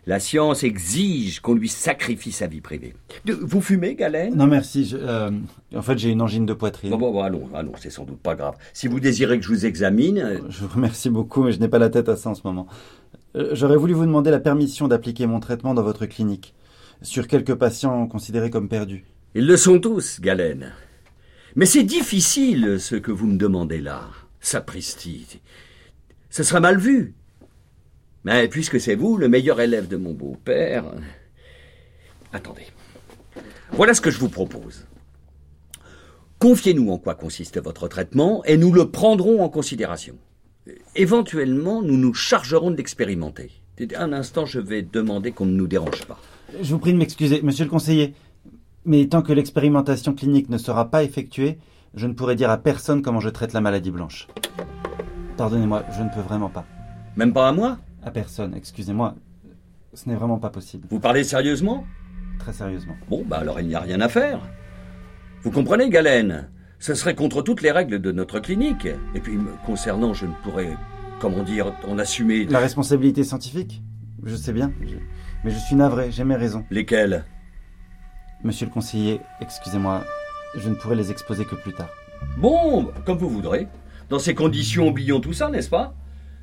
La 0.07 0.19
science 0.19 0.63
exige 0.63 1.41
qu'on 1.41 1.53
lui 1.53 1.69
sacrifie 1.69 2.31
sa 2.31 2.47
vie 2.47 2.59
privée. 2.61 2.95
Vous 3.41 3.61
fumez, 3.61 3.93
Galen? 3.95 4.35
Non, 4.35 4.47
merci. 4.47 4.85
je- 4.85 4.97
euh, 4.97 5.29
en 5.75 5.81
fait, 5.83 5.97
j'ai 5.99 6.09
une 6.09 6.21
angine 6.23 6.45
de 6.47 6.53
poitrine. 6.53 6.89
Bon, 6.89 6.97
bon, 6.97 7.11
bon, 7.11 7.21
allons, 7.21 7.47
allons, 7.53 7.73
c'est 7.79 7.91
sans 7.91 8.03
doute 8.05 8.19
pas 8.19 8.33
grave. 8.35 8.55
Si 8.73 8.87
vous 8.87 8.99
désirez 8.99 9.37
que 9.37 9.43
je 9.45 9.49
vous 9.49 9.65
examine, 9.65 10.17
euh, 10.17 10.39
Je 10.49 10.61
vous 10.65 10.73
remercie 10.73 11.11
beaucoup, 11.11 11.43
mais 11.43 11.51
je 11.51 11.59
n'ai 11.59 11.67
pas 11.67 11.77
la 11.77 11.89
tête 11.89 12.09
à 12.09 12.15
ça 12.15 12.31
en 12.31 12.35
ce 12.35 12.41
moment. 12.43 12.65
Euh, 13.35 13.49
J'aurais 13.53 13.77
voulu 13.77 13.93
vous 13.93 14.05
demander 14.07 14.31
la 14.31 14.39
permission 14.39 14.87
d'appliquer 14.87 15.27
mon 15.27 15.39
traitement 15.39 15.75
dans 15.75 15.83
votre 15.83 16.07
clinique, 16.07 16.55
sur 17.03 17.27
quelques 17.27 17.53
patients 17.55 18.07
considérés 18.07 18.49
comme 18.49 18.69
perdus. 18.69 19.05
ils 19.35 19.45
le 19.45 19.55
sont 19.55 19.79
tous, 19.79 20.19
Galen. 20.19 20.71
Mais 21.55 21.67
c'est 21.67 21.83
difficile, 21.83 22.77
ce 22.79 22.95
que 22.95 23.11
vous 23.11 23.27
me 23.27 23.37
demandez 23.37 23.81
là. 23.81 24.01
Sapristi. 24.39 25.39
Ce 26.31 26.41
sera 26.43 26.59
mal 26.59 26.77
vu. 26.79 27.13
Mais 28.23 28.47
puisque 28.47 28.79
c'est 28.79 28.95
vous, 28.95 29.17
le 29.17 29.27
meilleur 29.27 29.59
élève 29.61 29.87
de 29.87 29.97
mon 29.97 30.13
beau-père. 30.13 30.85
Attendez. 32.33 32.67
Voilà 33.71 33.93
ce 33.93 34.01
que 34.01 34.11
je 34.11 34.19
vous 34.19 34.29
propose. 34.29 34.85
Confiez-nous 36.39 36.91
en 36.91 36.97
quoi 36.97 37.15
consiste 37.15 37.61
votre 37.61 37.87
traitement 37.87 38.43
et 38.45 38.57
nous 38.57 38.71
le 38.71 38.89
prendrons 38.89 39.43
en 39.43 39.49
considération. 39.49 40.17
Éventuellement, 40.95 41.81
nous 41.81 41.97
nous 41.97 42.13
chargerons 42.13 42.71
de 42.71 42.77
l'expérimenter. 42.77 43.51
Un 43.95 44.13
instant, 44.13 44.45
je 44.45 44.59
vais 44.59 44.83
demander 44.83 45.31
qu'on 45.31 45.45
ne 45.45 45.55
nous 45.55 45.67
dérange 45.67 46.05
pas. 46.05 46.19
Je 46.61 46.71
vous 46.71 46.79
prie 46.79 46.93
de 46.93 46.97
m'excuser, 46.97 47.41
monsieur 47.41 47.65
le 47.65 47.69
conseiller. 47.69 48.13
Mais 48.85 49.07
tant 49.07 49.21
que 49.21 49.33
l'expérimentation 49.33 50.13
clinique 50.13 50.49
ne 50.49 50.57
sera 50.57 50.89
pas 50.89 51.03
effectuée, 51.03 51.57
je 51.93 52.07
ne 52.07 52.13
pourrai 52.13 52.35
dire 52.35 52.49
à 52.49 52.57
personne 52.57 53.01
comment 53.01 53.19
je 53.19 53.29
traite 53.29 53.53
la 53.53 53.61
maladie 53.61 53.91
blanche. 53.91 54.27
Pardonnez-moi, 55.37 55.83
je 55.97 56.03
ne 56.03 56.09
peux 56.09 56.21
vraiment 56.21 56.49
pas. 56.49 56.65
Même 57.15 57.33
pas 57.33 57.47
à 57.47 57.51
moi? 57.51 57.77
À 58.03 58.11
personne, 58.11 58.53
excusez-moi. 58.55 59.15
Ce 59.93 60.07
n'est 60.09 60.15
vraiment 60.15 60.37
pas 60.39 60.49
possible. 60.49 60.87
Vous 60.89 60.99
parlez 60.99 61.23
sérieusement? 61.23 61.85
Très 62.39 62.53
sérieusement. 62.53 62.95
Bon, 63.09 63.23
bah 63.25 63.37
alors 63.39 63.59
il 63.59 63.67
n'y 63.67 63.75
a 63.75 63.79
rien 63.79 64.01
à 64.01 64.09
faire. 64.09 64.39
Vous 65.43 65.51
comprenez, 65.51 65.89
Galen? 65.89 66.49
Ce 66.79 66.95
serait 66.95 67.13
contre 67.15 67.41
toutes 67.41 67.61
les 67.61 67.71
règles 67.71 67.99
de 67.99 68.11
notre 68.11 68.39
clinique. 68.39 68.87
Et 69.13 69.19
puis, 69.19 69.37
me 69.37 69.51
concernant, 69.65 70.13
je 70.13 70.25
ne 70.25 70.33
pourrais, 70.43 70.75
comment 71.19 71.43
dire, 71.43 71.73
en 71.87 71.99
assumer. 71.99 72.45
La 72.45 72.59
responsabilité 72.59 73.23
scientifique? 73.23 73.83
Je 74.23 74.35
sais 74.35 74.53
bien. 74.53 74.71
je- 74.81 74.95
Mais 75.43 75.51
je 75.51 75.57
suis 75.59 75.75
navré, 75.75 76.11
j'ai 76.11 76.23
mes 76.23 76.35
raisons. 76.35 76.65
Lesquelles? 76.71 77.23
Monsieur 78.43 78.65
le 78.65 78.71
conseiller, 78.71 79.21
excusez-moi, 79.41 80.03
je 80.55 80.69
ne 80.69 80.75
pourrai 80.75 80.95
les 80.95 81.11
exposer 81.11 81.45
que 81.45 81.55
plus 81.55 81.73
tard. 81.73 81.89
Bon, 82.37 82.91
comme 83.05 83.17
vous 83.17 83.29
voudrez. 83.29 83.67
Dans 84.09 84.19
ces 84.19 84.33
conditions, 84.35 84.87
oublions 84.87 85.19
tout 85.19 85.33
ça, 85.33 85.49
n'est-ce 85.49 85.69
pas? 85.69 85.93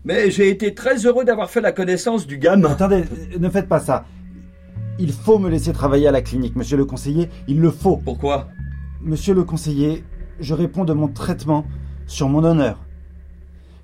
Mais 0.08 0.30
j'ai 0.30 0.48
été 0.48 0.72
très 0.72 1.04
heureux 1.04 1.26
d'avoir 1.26 1.50
fait 1.50 1.60
la 1.60 1.70
connaissance 1.70 2.26
du 2.26 2.38
gamin. 2.38 2.70
Attendez, 2.70 3.04
euh, 3.34 3.38
ne 3.38 3.50
faites 3.50 3.68
pas 3.68 3.78
ça. 3.78 4.06
Il 4.98 5.12
faut 5.12 5.38
me 5.38 5.50
laisser 5.50 5.70
travailler 5.74 6.08
à 6.08 6.10
la 6.10 6.22
clinique, 6.22 6.56
monsieur 6.56 6.78
le 6.78 6.86
conseiller, 6.86 7.28
il 7.46 7.60
le 7.60 7.70
faut. 7.70 7.98
Pourquoi? 7.98 8.48
Monsieur 9.02 9.34
le 9.34 9.44
conseiller, 9.44 10.04
je 10.40 10.54
réponds 10.54 10.86
de 10.86 10.94
mon 10.94 11.08
traitement 11.08 11.66
sur 12.06 12.30
mon 12.30 12.42
honneur. 12.42 12.86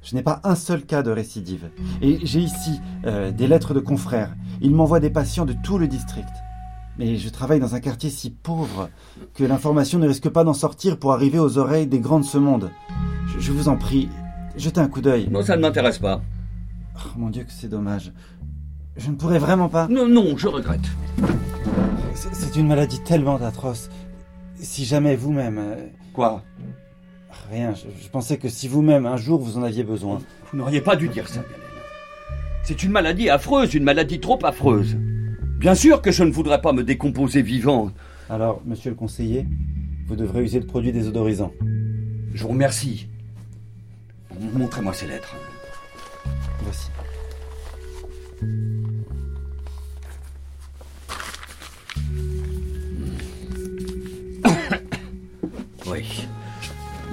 Je 0.01 0.15
n'ai 0.15 0.23
pas 0.23 0.41
un 0.45 0.55
seul 0.55 0.87
cas 0.87 1.03
de 1.03 1.11
récidive. 1.11 1.69
Et 2.01 2.21
j'ai 2.25 2.41
ici 2.41 2.81
euh, 3.05 3.31
des 3.31 3.47
lettres 3.47 3.75
de 3.75 3.81
confrères. 3.81 4.35
Ils 4.63 4.75
m'envoient 4.75 5.01
des 5.01 5.11
patients 5.11 5.45
de 5.45 5.55
tout 5.63 5.77
le 5.77 5.89
district. 5.89 6.25
Mais 6.99 7.17
je 7.17 7.29
travaille 7.29 7.61
dans 7.61 7.75
un 7.75 7.81
quartier 7.81 8.09
si 8.09 8.31
pauvre 8.31 8.89
que 9.35 9.45
l'information 9.45 9.99
ne 9.99 10.09
risque 10.09 10.31
pas 10.31 10.45
d'en 10.45 10.55
sortir 10.55 10.99
pour 10.99 11.13
arriver 11.13 11.39
aux 11.39 11.59
oreilles 11.59 11.87
des 11.87 12.01
grands 12.01 12.21
de 12.21 12.25
ce 12.25 12.39
monde. 12.39 12.71
Je, 13.27 13.41
je 13.41 13.53
vous 13.53 13.69
en 13.69 13.77
prie, 13.77 14.09
jetez 14.57 14.81
un 14.81 14.89
coup 14.89 15.01
d'œil. 15.01 15.29
Non, 15.31 15.43
ça 15.43 15.57
ne 15.57 15.63
m'intéresse 15.63 15.99
pas. 15.99 16.23
Oh, 16.97 17.09
mon 17.17 17.31
Dieu 17.31 17.45
que 17.45 17.53
c'est 17.53 17.69
dommage. 17.69 18.13
Je 18.97 19.11
ne 19.11 19.17
pourrais 19.17 19.39
vraiment 19.39 19.69
pas. 19.69 19.89
Non, 19.89 20.09
non, 20.09 20.37
je 20.37 20.47
regrette. 20.49 20.87
C'est 22.15 22.57
une 22.57 22.69
maladie 22.69 23.01
tellement 23.03 23.37
atroce. 23.37 23.91
Si 24.55 24.85
jamais 24.85 25.17
vous-même... 25.17 25.59
euh, 25.59 25.77
Quoi? 26.13 26.43
Rien, 27.51 27.75
je, 27.75 27.87
je 28.03 28.09
pensais 28.09 28.37
que 28.39 28.49
si 28.49 28.69
vous-même 28.69 29.05
un 29.05 29.17
jour 29.17 29.41
vous 29.41 29.59
en 29.59 29.65
aviez 29.65 29.83
besoin. 29.83 30.21
Vous 30.51 30.59
n'auriez 30.59 30.81
pas 30.81 30.95
dû 30.97 31.09
dire 31.09 31.29
ça, 31.29 31.41
Galen. 31.41 31.59
C'est 32.63 32.83
une 32.85 32.93
maladie 32.93 33.29
affreuse, 33.29 33.75
une 33.75 33.83
maladie 33.85 34.21
trop 34.21 34.39
affreuse. 34.45 34.97
Bien 35.59 35.75
sûr 35.75 36.01
que 36.01 36.13
je 36.13 36.23
ne 36.25 36.31
voudrais 36.31 36.61
pas 36.61 36.73
me 36.73 36.85
décomposer 36.85 37.43
vivant. 37.43 37.91
Alors, 38.31 38.63
monsieur 38.65 38.91
le 38.91 38.97
conseiller, 38.97 39.47
vous 40.07 40.17
devrez 40.17 40.43
user 40.45 40.61
de 40.61 40.65
produits 40.67 40.93
désodorisants. 40.93 41.53
Je 42.33 42.43
vous 42.43 42.49
remercie. 42.51 43.09
Montrez-moi 44.53 44.93
ces 44.93 45.07
lettres. 45.07 45.35
Voici. 46.63 46.89
Oui. 55.87 56.27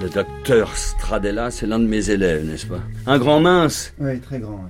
Le 0.01 0.09
docteur 0.09 0.75
Stradella, 0.75 1.51
c'est 1.51 1.67
l'un 1.67 1.79
de 1.79 1.85
mes 1.85 2.09
élèves, 2.09 2.45
n'est-ce 2.45 2.65
pas? 2.65 2.79
Un 3.05 3.19
grand 3.19 3.39
mince 3.39 3.93
Oui, 3.99 4.19
très 4.19 4.39
grand. 4.39 4.69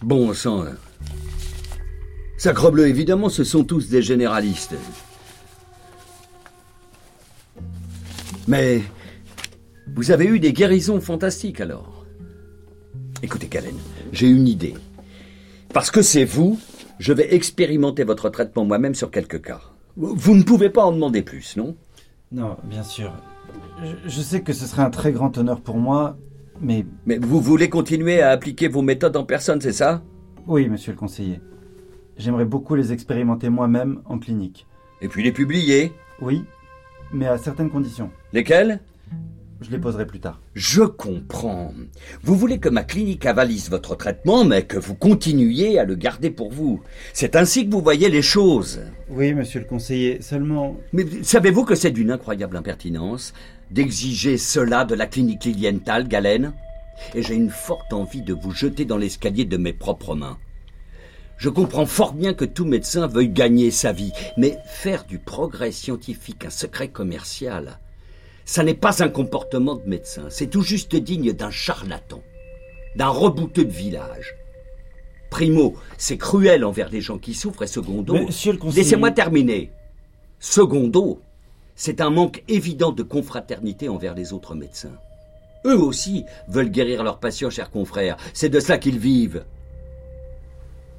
Bon 0.00 0.32
sang. 0.32 0.62
hein. 0.62 0.76
Sacrebleu, 2.38 2.88
évidemment, 2.88 3.28
ce 3.28 3.44
sont 3.44 3.64
tous 3.64 3.88
des 3.88 4.00
généralistes. 4.02 4.74
Mais 8.48 8.82
vous 9.94 10.10
avez 10.10 10.26
eu 10.26 10.40
des 10.40 10.52
guérisons 10.52 11.00
fantastiques 11.00 11.60
alors. 11.60 12.04
Écoutez, 13.22 13.46
Galen, 13.46 13.76
j'ai 14.12 14.28
une 14.28 14.48
idée. 14.48 14.74
Parce 15.72 15.90
que 15.90 16.02
c'est 16.02 16.24
vous, 16.24 16.58
je 16.98 17.12
vais 17.12 17.34
expérimenter 17.34 18.04
votre 18.04 18.28
traitement 18.28 18.64
moi-même 18.64 18.94
sur 18.94 19.10
quelques 19.10 19.42
cas. 19.42 19.60
Vous 19.96 20.34
ne 20.34 20.42
pouvez 20.42 20.70
pas 20.70 20.84
en 20.84 20.92
demander 20.92 21.22
plus, 21.22 21.56
non? 21.56 21.76
Non, 22.30 22.56
bien 22.64 22.82
sûr. 22.82 23.12
Je, 23.82 24.10
je 24.10 24.20
sais 24.20 24.42
que 24.42 24.52
ce 24.52 24.66
serait 24.66 24.82
un 24.82 24.90
très 24.90 25.12
grand 25.12 25.36
honneur 25.36 25.60
pour 25.60 25.76
moi, 25.76 26.16
mais 26.60 26.86
Mais 27.06 27.18
vous 27.18 27.40
voulez 27.40 27.68
continuer 27.68 28.22
à 28.22 28.30
appliquer 28.30 28.68
vos 28.68 28.82
méthodes 28.82 29.16
en 29.16 29.24
personne, 29.24 29.60
c'est 29.60 29.72
ça? 29.72 30.02
Oui, 30.46 30.68
monsieur 30.68 30.92
le 30.92 30.98
conseiller. 30.98 31.40
J'aimerais 32.16 32.44
beaucoup 32.44 32.74
les 32.74 32.92
expérimenter 32.92 33.48
moi-même 33.48 34.00
en 34.04 34.18
clinique. 34.18 34.66
Et 35.00 35.08
puis 35.08 35.22
les 35.22 35.32
publier? 35.32 35.92
Oui, 36.20 36.44
mais 37.12 37.26
à 37.26 37.38
certaines 37.38 37.70
conditions. 37.70 38.10
Lesquelles? 38.32 38.80
Je 39.62 39.70
les 39.70 39.78
poserai 39.78 40.06
plus 40.06 40.18
tard. 40.18 40.40
Je 40.54 40.82
comprends. 40.82 41.72
Vous 42.22 42.36
voulez 42.36 42.58
que 42.58 42.68
ma 42.68 42.82
clinique 42.82 43.26
avalise 43.26 43.70
votre 43.70 43.94
traitement, 43.96 44.44
mais 44.44 44.64
que 44.64 44.76
vous 44.76 44.96
continuiez 44.96 45.78
à 45.78 45.84
le 45.84 45.94
garder 45.94 46.30
pour 46.30 46.50
vous. 46.50 46.82
C'est 47.12 47.36
ainsi 47.36 47.66
que 47.66 47.70
vous 47.70 47.80
voyez 47.80 48.08
les 48.08 48.22
choses. 48.22 48.80
Oui, 49.08 49.32
monsieur 49.34 49.60
le 49.60 49.66
conseiller, 49.66 50.20
seulement... 50.20 50.76
Mais 50.92 51.04
savez-vous 51.22 51.64
que 51.64 51.76
c'est 51.76 51.92
d'une 51.92 52.10
incroyable 52.10 52.56
impertinence 52.56 53.32
d'exiger 53.70 54.36
cela 54.36 54.84
de 54.84 54.94
la 54.94 55.06
clinique 55.06 55.44
Lilienthal, 55.44 56.08
Galen? 56.08 56.52
Et 57.14 57.22
j'ai 57.22 57.34
une 57.34 57.50
forte 57.50 57.92
envie 57.92 58.22
de 58.22 58.34
vous 58.34 58.50
jeter 58.50 58.84
dans 58.84 58.98
l'escalier 58.98 59.44
de 59.44 59.56
mes 59.56 59.72
propres 59.72 60.14
mains. 60.14 60.38
Je 61.36 61.48
comprends 61.48 61.86
fort 61.86 62.12
bien 62.14 62.34
que 62.34 62.44
tout 62.44 62.64
médecin 62.64 63.06
veuille 63.06 63.28
gagner 63.28 63.70
sa 63.70 63.92
vie, 63.92 64.12
mais 64.36 64.58
faire 64.66 65.04
du 65.04 65.18
progrès 65.18 65.72
scientifique 65.72 66.44
un 66.44 66.50
secret 66.50 66.88
commercial, 66.88 67.78
ça 68.44 68.62
n'est 68.64 68.74
pas 68.74 69.02
un 69.02 69.08
comportement 69.08 69.76
de 69.76 69.88
médecin, 69.88 70.24
c'est 70.28 70.48
tout 70.48 70.62
juste 70.62 70.96
digne 70.96 71.32
d'un 71.32 71.50
charlatan, 71.50 72.22
d'un 72.96 73.08
rebouteux 73.08 73.64
de 73.64 73.70
village. 73.70 74.34
Primo, 75.30 75.74
c'est 75.96 76.18
cruel 76.18 76.64
envers 76.64 76.90
les 76.90 77.00
gens 77.00 77.18
qui 77.18 77.34
souffrent, 77.34 77.62
et 77.62 77.66
secondo, 77.66 78.14
Monsieur 78.14 78.52
le 78.52 78.58
conseiller... 78.58 78.84
Laissez-moi 78.84 79.10
terminer. 79.10 79.70
Secondo, 80.38 81.22
c'est 81.74 82.00
un 82.00 82.10
manque 82.10 82.42
évident 82.48 82.92
de 82.92 83.02
confraternité 83.02 83.88
envers 83.88 84.14
les 84.14 84.32
autres 84.32 84.54
médecins. 84.54 84.98
Eux 85.64 85.78
aussi 85.78 86.24
veulent 86.48 86.70
guérir 86.70 87.04
leurs 87.04 87.18
patients, 87.18 87.50
chers 87.50 87.70
confrères. 87.70 88.16
C'est 88.34 88.48
de 88.48 88.60
cela 88.60 88.78
qu'ils 88.78 88.98
vivent. 88.98 89.44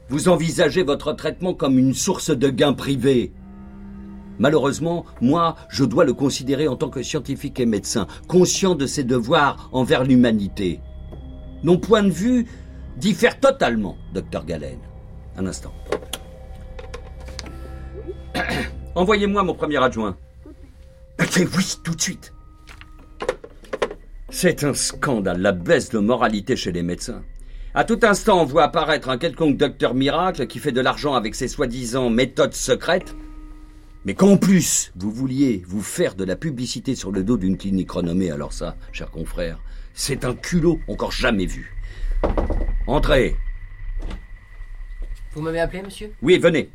Vous 0.09 0.29
envisagez 0.29 0.83
votre 0.83 1.13
traitement 1.13 1.53
comme 1.53 1.77
une 1.77 1.93
source 1.93 2.29
de 2.29 2.49
gains 2.49 2.73
privés. 2.73 3.31
Malheureusement, 4.39 5.05
moi, 5.21 5.55
je 5.69 5.83
dois 5.83 6.05
le 6.05 6.13
considérer 6.13 6.67
en 6.67 6.75
tant 6.75 6.89
que 6.89 7.03
scientifique 7.03 7.59
et 7.59 7.65
médecin, 7.65 8.07
conscient 8.27 8.75
de 8.75 8.85
ses 8.85 9.03
devoirs 9.03 9.69
envers 9.71 10.03
l'humanité. 10.03 10.79
Nos 11.63 11.77
points 11.77 12.03
de 12.03 12.09
vue 12.09 12.47
diffèrent 12.97 13.39
totalement, 13.39 13.97
docteur 14.13 14.45
Galen. 14.45 14.79
Un 15.37 15.45
instant. 15.45 15.73
Envoyez-moi 18.95 19.43
mon 19.43 19.53
premier 19.53 19.81
adjoint. 19.83 20.17
Oui, 21.19 21.75
tout 21.83 21.95
de 21.95 22.01
suite. 22.01 22.33
C'est 24.29 24.63
un 24.63 24.73
scandale, 24.73 25.41
la 25.41 25.51
baisse 25.51 25.89
de 25.89 25.99
moralité 25.99 26.55
chez 26.55 26.71
les 26.71 26.83
médecins. 26.83 27.23
À 27.75 27.83
tout 27.83 27.99
instant, 28.03 28.41
on 28.41 28.45
voit 28.45 28.63
apparaître 28.63 29.09
un 29.09 29.17
quelconque 29.17 29.57
docteur 29.57 29.93
miracle 29.93 30.47
qui 30.47 30.59
fait 30.59 30.71
de 30.71 30.81
l'argent 30.81 31.13
avec 31.13 31.33
ses 31.33 31.47
soi-disant 31.47 32.09
méthodes 32.09 32.53
secrètes. 32.53 33.15
Mais 34.05 34.15
qu'en 34.15 34.37
plus, 34.37 34.91
vous 34.95 35.11
vouliez 35.11 35.63
vous 35.65 35.81
faire 35.81 36.15
de 36.15 36.25
la 36.25 36.35
publicité 36.35 36.93
sur 36.95 37.11
le 37.11 37.23
dos 37.23 37.37
d'une 37.37 37.57
clinique 37.57 37.91
renommée, 37.91 38.31
alors 38.31 38.51
ça, 38.51 38.75
cher 38.91 39.09
confrère, 39.09 39.59
c'est 39.93 40.25
un 40.25 40.35
culot 40.35 40.79
encore 40.89 41.11
jamais 41.11 41.45
vu. 41.45 41.73
Entrez. 42.85 43.37
Vous 45.33 45.41
m'avez 45.41 45.61
appelé, 45.61 45.83
monsieur? 45.83 46.11
Oui, 46.21 46.37
venez. 46.37 46.69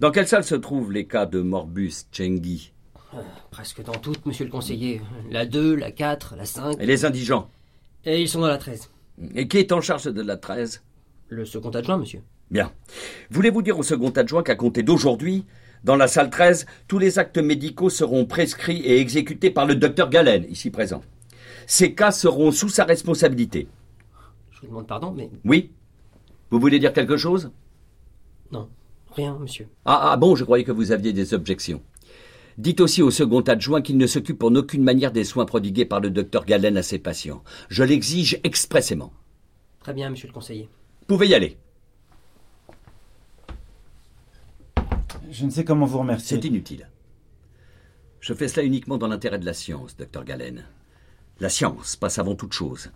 Dans 0.00 0.10
quelle 0.10 0.26
salle 0.26 0.42
se 0.44 0.56
trouvent 0.56 0.90
les 0.90 1.06
cas 1.06 1.26
de 1.26 1.40
Morbus 1.40 2.06
Chengi 2.10 2.72
Presque 3.52 3.82
dans 3.84 3.92
toutes, 3.92 4.26
monsieur 4.26 4.44
le 4.44 4.50
conseiller. 4.50 5.00
La 5.30 5.46
2, 5.46 5.76
la 5.76 5.92
4, 5.92 6.34
la 6.36 6.44
5. 6.44 6.80
et 6.80 6.86
les 6.86 7.04
indigents? 7.04 7.48
Et 8.04 8.20
ils 8.20 8.28
sont 8.28 8.40
dans 8.40 8.48
la 8.48 8.58
13. 8.58 8.90
Et 9.36 9.46
qui 9.46 9.58
est 9.58 9.70
en 9.70 9.80
charge 9.80 10.12
de 10.12 10.22
la 10.22 10.36
13 10.36 10.82
Le 11.28 11.44
second 11.44 11.70
adjoint, 11.70 11.98
monsieur. 11.98 12.20
Bien. 12.50 12.72
Voulez-vous 13.30 13.62
dire 13.62 13.78
au 13.78 13.84
second 13.84 14.10
adjoint 14.10 14.42
qu'à 14.42 14.56
compter 14.56 14.82
d'aujourd'hui, 14.82 15.44
dans 15.84 15.96
la 15.96 16.08
salle 16.08 16.30
13, 16.30 16.66
tous 16.88 16.98
les 16.98 17.18
actes 17.18 17.38
médicaux 17.38 17.90
seront 17.90 18.24
prescrits 18.24 18.80
et 18.80 19.00
exécutés 19.00 19.50
par 19.50 19.66
le 19.66 19.74
docteur 19.74 20.08
Galen, 20.08 20.46
ici 20.50 20.70
présent. 20.70 21.02
Ces 21.66 21.94
cas 21.94 22.10
seront 22.10 22.50
sous 22.52 22.70
sa 22.70 22.84
responsabilité. 22.84 23.68
Je 24.50 24.60
vous 24.62 24.66
demande 24.68 24.86
pardon, 24.86 25.12
mais 25.12 25.30
Oui 25.44 25.70
Vous 26.50 26.58
voulez 26.58 26.78
dire 26.78 26.92
quelque 26.94 27.18
chose? 27.18 27.50
Non. 28.50 28.68
Rien, 29.14 29.36
monsieur. 29.38 29.68
ah, 29.84 30.10
ah 30.12 30.16
bon, 30.16 30.34
je 30.34 30.44
croyais 30.44 30.64
que 30.64 30.72
vous 30.72 30.90
aviez 30.90 31.12
des 31.12 31.34
objections. 31.34 31.82
Dites 32.56 32.80
aussi 32.80 33.02
au 33.02 33.10
second 33.10 33.40
adjoint 33.42 33.82
qu'il 33.82 33.98
ne 33.98 34.06
s'occupe 34.06 34.42
en 34.42 34.54
aucune 34.54 34.82
manière 34.82 35.12
des 35.12 35.24
soins 35.24 35.44
prodigués 35.44 35.84
par 35.84 36.00
le 36.00 36.10
docteur 36.10 36.44
Galen 36.46 36.76
à 36.76 36.82
ses 36.82 36.98
patients. 36.98 37.42
Je 37.68 37.82
l'exige 37.84 38.40
expressément. 38.42 39.12
Très 39.80 39.92
bien, 39.92 40.08
monsieur 40.10 40.28
le 40.28 40.32
conseiller. 40.32 40.68
Pouvez 41.06 41.28
y 41.28 41.34
aller. 41.34 41.58
Je 45.34 45.44
ne 45.44 45.50
sais 45.50 45.64
comment 45.64 45.84
vous 45.84 45.98
remercier. 45.98 46.36
C'est 46.36 46.46
inutile. 46.46 46.88
Je 48.20 48.32
fais 48.34 48.46
cela 48.46 48.64
uniquement 48.64 48.98
dans 48.98 49.08
l'intérêt 49.08 49.40
de 49.40 49.44
la 49.44 49.52
science, 49.52 49.96
docteur 49.96 50.24
Galen. 50.24 50.64
La 51.40 51.48
science 51.48 51.96
passe 51.96 52.20
avant 52.20 52.36
toute 52.36 52.52
chose, 52.52 52.92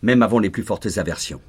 même 0.00 0.22
avant 0.22 0.38
les 0.38 0.48
plus 0.48 0.62
fortes 0.62 0.96
aversions. 0.98 1.40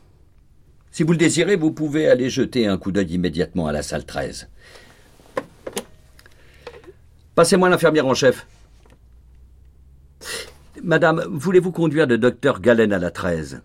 Si 0.90 1.04
vous 1.04 1.12
le 1.12 1.20
désirez, 1.20 1.56
vous 1.56 1.72
pouvez 1.72 2.08
aller 2.08 2.32
jeter 2.32 2.66
un 2.66 2.80
coup 2.80 2.92
d'œil 2.92 3.14
immédiatement 3.14 3.68
à 3.68 3.72
la 3.72 3.84
salle 3.84 4.08
13. 4.08 4.50
Passez-moi 7.36 7.70
l'infirmière 7.70 8.08
en 8.08 8.16
chef. 8.16 8.48
Madame, 10.82 11.24
voulez-vous 11.30 11.72
conduire 11.72 12.08
le 12.08 12.18
docteur 12.18 12.60
Galen 12.60 12.92
à 12.92 12.98
la 12.98 13.12
13 13.12 13.62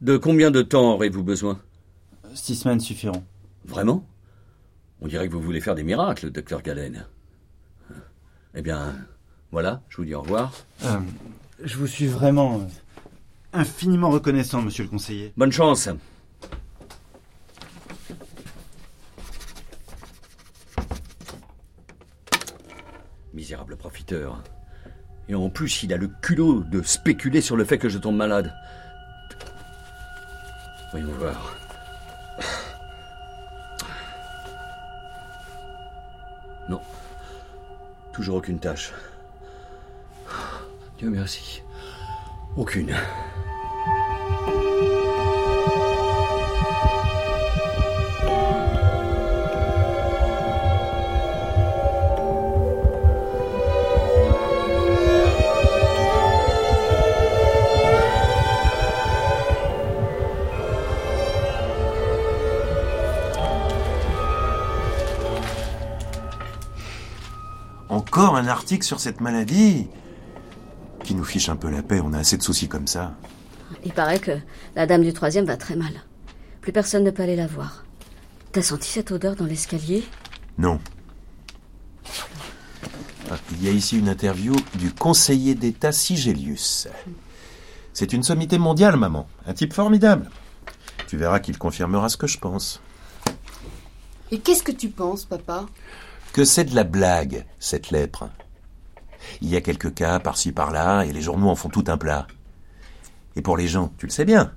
De 0.00 0.16
combien 0.16 0.52
de 0.52 0.62
temps 0.62 0.94
aurez-vous 0.94 1.24
besoin? 1.24 1.60
Six 2.34 2.54
semaines 2.54 2.80
suffiront. 2.80 3.24
Vraiment? 3.64 4.06
On 5.02 5.08
dirait 5.08 5.26
que 5.26 5.32
vous 5.32 5.42
voulez 5.42 5.60
faire 5.60 5.74
des 5.74 5.82
miracles, 5.82 6.30
docteur 6.30 6.62
Galen. 6.62 7.04
Eh 8.54 8.62
bien, 8.62 8.94
voilà, 9.50 9.82
je 9.88 9.96
vous 9.96 10.04
dis 10.04 10.14
au 10.14 10.22
revoir. 10.22 10.52
Euh, 10.84 11.00
je 11.64 11.76
vous 11.76 11.88
suis 11.88 12.06
vraiment 12.06 12.60
euh, 12.60 12.64
infiniment 13.52 14.10
reconnaissant, 14.10 14.62
monsieur 14.62 14.84
le 14.84 14.90
conseiller. 14.90 15.32
Bonne 15.36 15.50
chance. 15.50 15.88
Misérable 23.34 23.76
profiteur. 23.76 24.40
Et 25.28 25.34
en 25.34 25.50
plus, 25.50 25.82
il 25.82 25.92
a 25.92 25.96
le 25.96 26.10
culot 26.22 26.60
de 26.62 26.80
spéculer 26.80 27.40
sur 27.40 27.56
le 27.56 27.64
fait 27.64 27.78
que 27.78 27.88
je 27.88 27.98
tombe 27.98 28.16
malade. 28.16 28.54
Voyons 30.92 31.12
voir. 31.18 31.61
Toujours 38.22 38.36
aucune 38.36 38.60
tâche. 38.60 38.92
Dieu 40.96 41.10
merci. 41.10 41.60
Aucune. 42.56 42.94
Encore 68.02 68.36
un 68.36 68.48
article 68.48 68.84
sur 68.84 68.98
cette 69.00 69.20
maladie 69.20 69.86
Qui 71.04 71.14
nous 71.14 71.24
fiche 71.24 71.48
un 71.48 71.56
peu 71.56 71.70
la 71.70 71.82
paix, 71.82 72.00
on 72.02 72.12
a 72.12 72.18
assez 72.18 72.36
de 72.36 72.42
soucis 72.42 72.68
comme 72.68 72.86
ça. 72.88 73.14
Il 73.84 73.92
paraît 73.92 74.18
que 74.18 74.32
la 74.74 74.86
dame 74.86 75.02
du 75.02 75.12
troisième 75.12 75.44
va 75.46 75.56
très 75.56 75.76
mal. 75.76 75.92
Plus 76.60 76.72
personne 76.72 77.04
ne 77.04 77.10
peut 77.10 77.22
aller 77.22 77.36
la 77.36 77.46
voir. 77.46 77.84
T'as 78.52 78.62
senti 78.62 78.88
cette 78.88 79.12
odeur 79.12 79.34
dans 79.36 79.46
l'escalier? 79.46 80.04
Non. 80.58 80.78
Ah, 83.30 83.36
Il 83.52 83.64
y 83.64 83.68
a 83.68 83.72
ici 83.72 83.98
une 83.98 84.08
interview 84.08 84.54
du 84.74 84.92
conseiller 84.92 85.54
d'État 85.54 85.92
Sigelius. 85.92 86.88
C'est 87.94 88.12
une 88.12 88.22
sommité 88.22 88.58
mondiale, 88.58 88.96
maman. 88.96 89.26
Un 89.46 89.54
type 89.54 89.72
formidable. 89.72 90.28
Tu 91.06 91.16
verras 91.16 91.40
qu'il 91.40 91.56
confirmera 91.56 92.08
ce 92.08 92.16
que 92.16 92.26
je 92.26 92.38
pense. 92.38 92.80
Et 94.30 94.38
qu'est-ce 94.40 94.62
que 94.62 94.72
tu 94.72 94.88
penses, 94.88 95.24
papa? 95.24 95.66
Que 96.32 96.44
c'est 96.44 96.64
de 96.64 96.74
la 96.74 96.84
blague, 96.84 97.44
cette 97.58 97.90
lèpre. 97.90 98.28
Il 99.40 99.48
y 99.48 99.56
a 99.56 99.60
quelques 99.60 99.94
cas 99.94 100.18
par-ci 100.18 100.52
par-là, 100.52 101.02
et 101.04 101.12
les 101.12 101.20
journaux 101.20 101.48
en 101.48 101.54
font 101.54 101.68
tout 101.68 101.84
un 101.88 101.98
plat. 101.98 102.26
Et 103.36 103.42
pour 103.42 103.56
les 103.56 103.68
gens, 103.68 103.92
tu 103.98 104.06
le 104.06 104.12
sais 104.12 104.24
bien, 104.24 104.52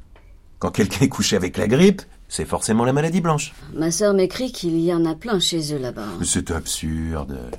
quand 0.60 0.72
quelqu'un 0.72 1.06
est 1.06 1.10
couché 1.10 1.36
avec 1.36 1.58
la 1.58 1.68
grippe, 1.68 2.02
c'est 2.28 2.46
forcément 2.46 2.86
la 2.86 2.94
maladie 2.94 3.22
blanche. 3.22 3.54
Ma 3.74 3.92
sœur 3.92 4.14
m'écrit 4.14 4.52
qu'il 4.52 4.80
y 4.80 4.94
en 4.94 5.06
a 5.06 5.16
plein 5.16 5.40
chez 5.40 5.74
eux 5.74 5.78
là-bas. 5.78 6.08
C'est 6.24 6.52
absurde. 6.52 7.52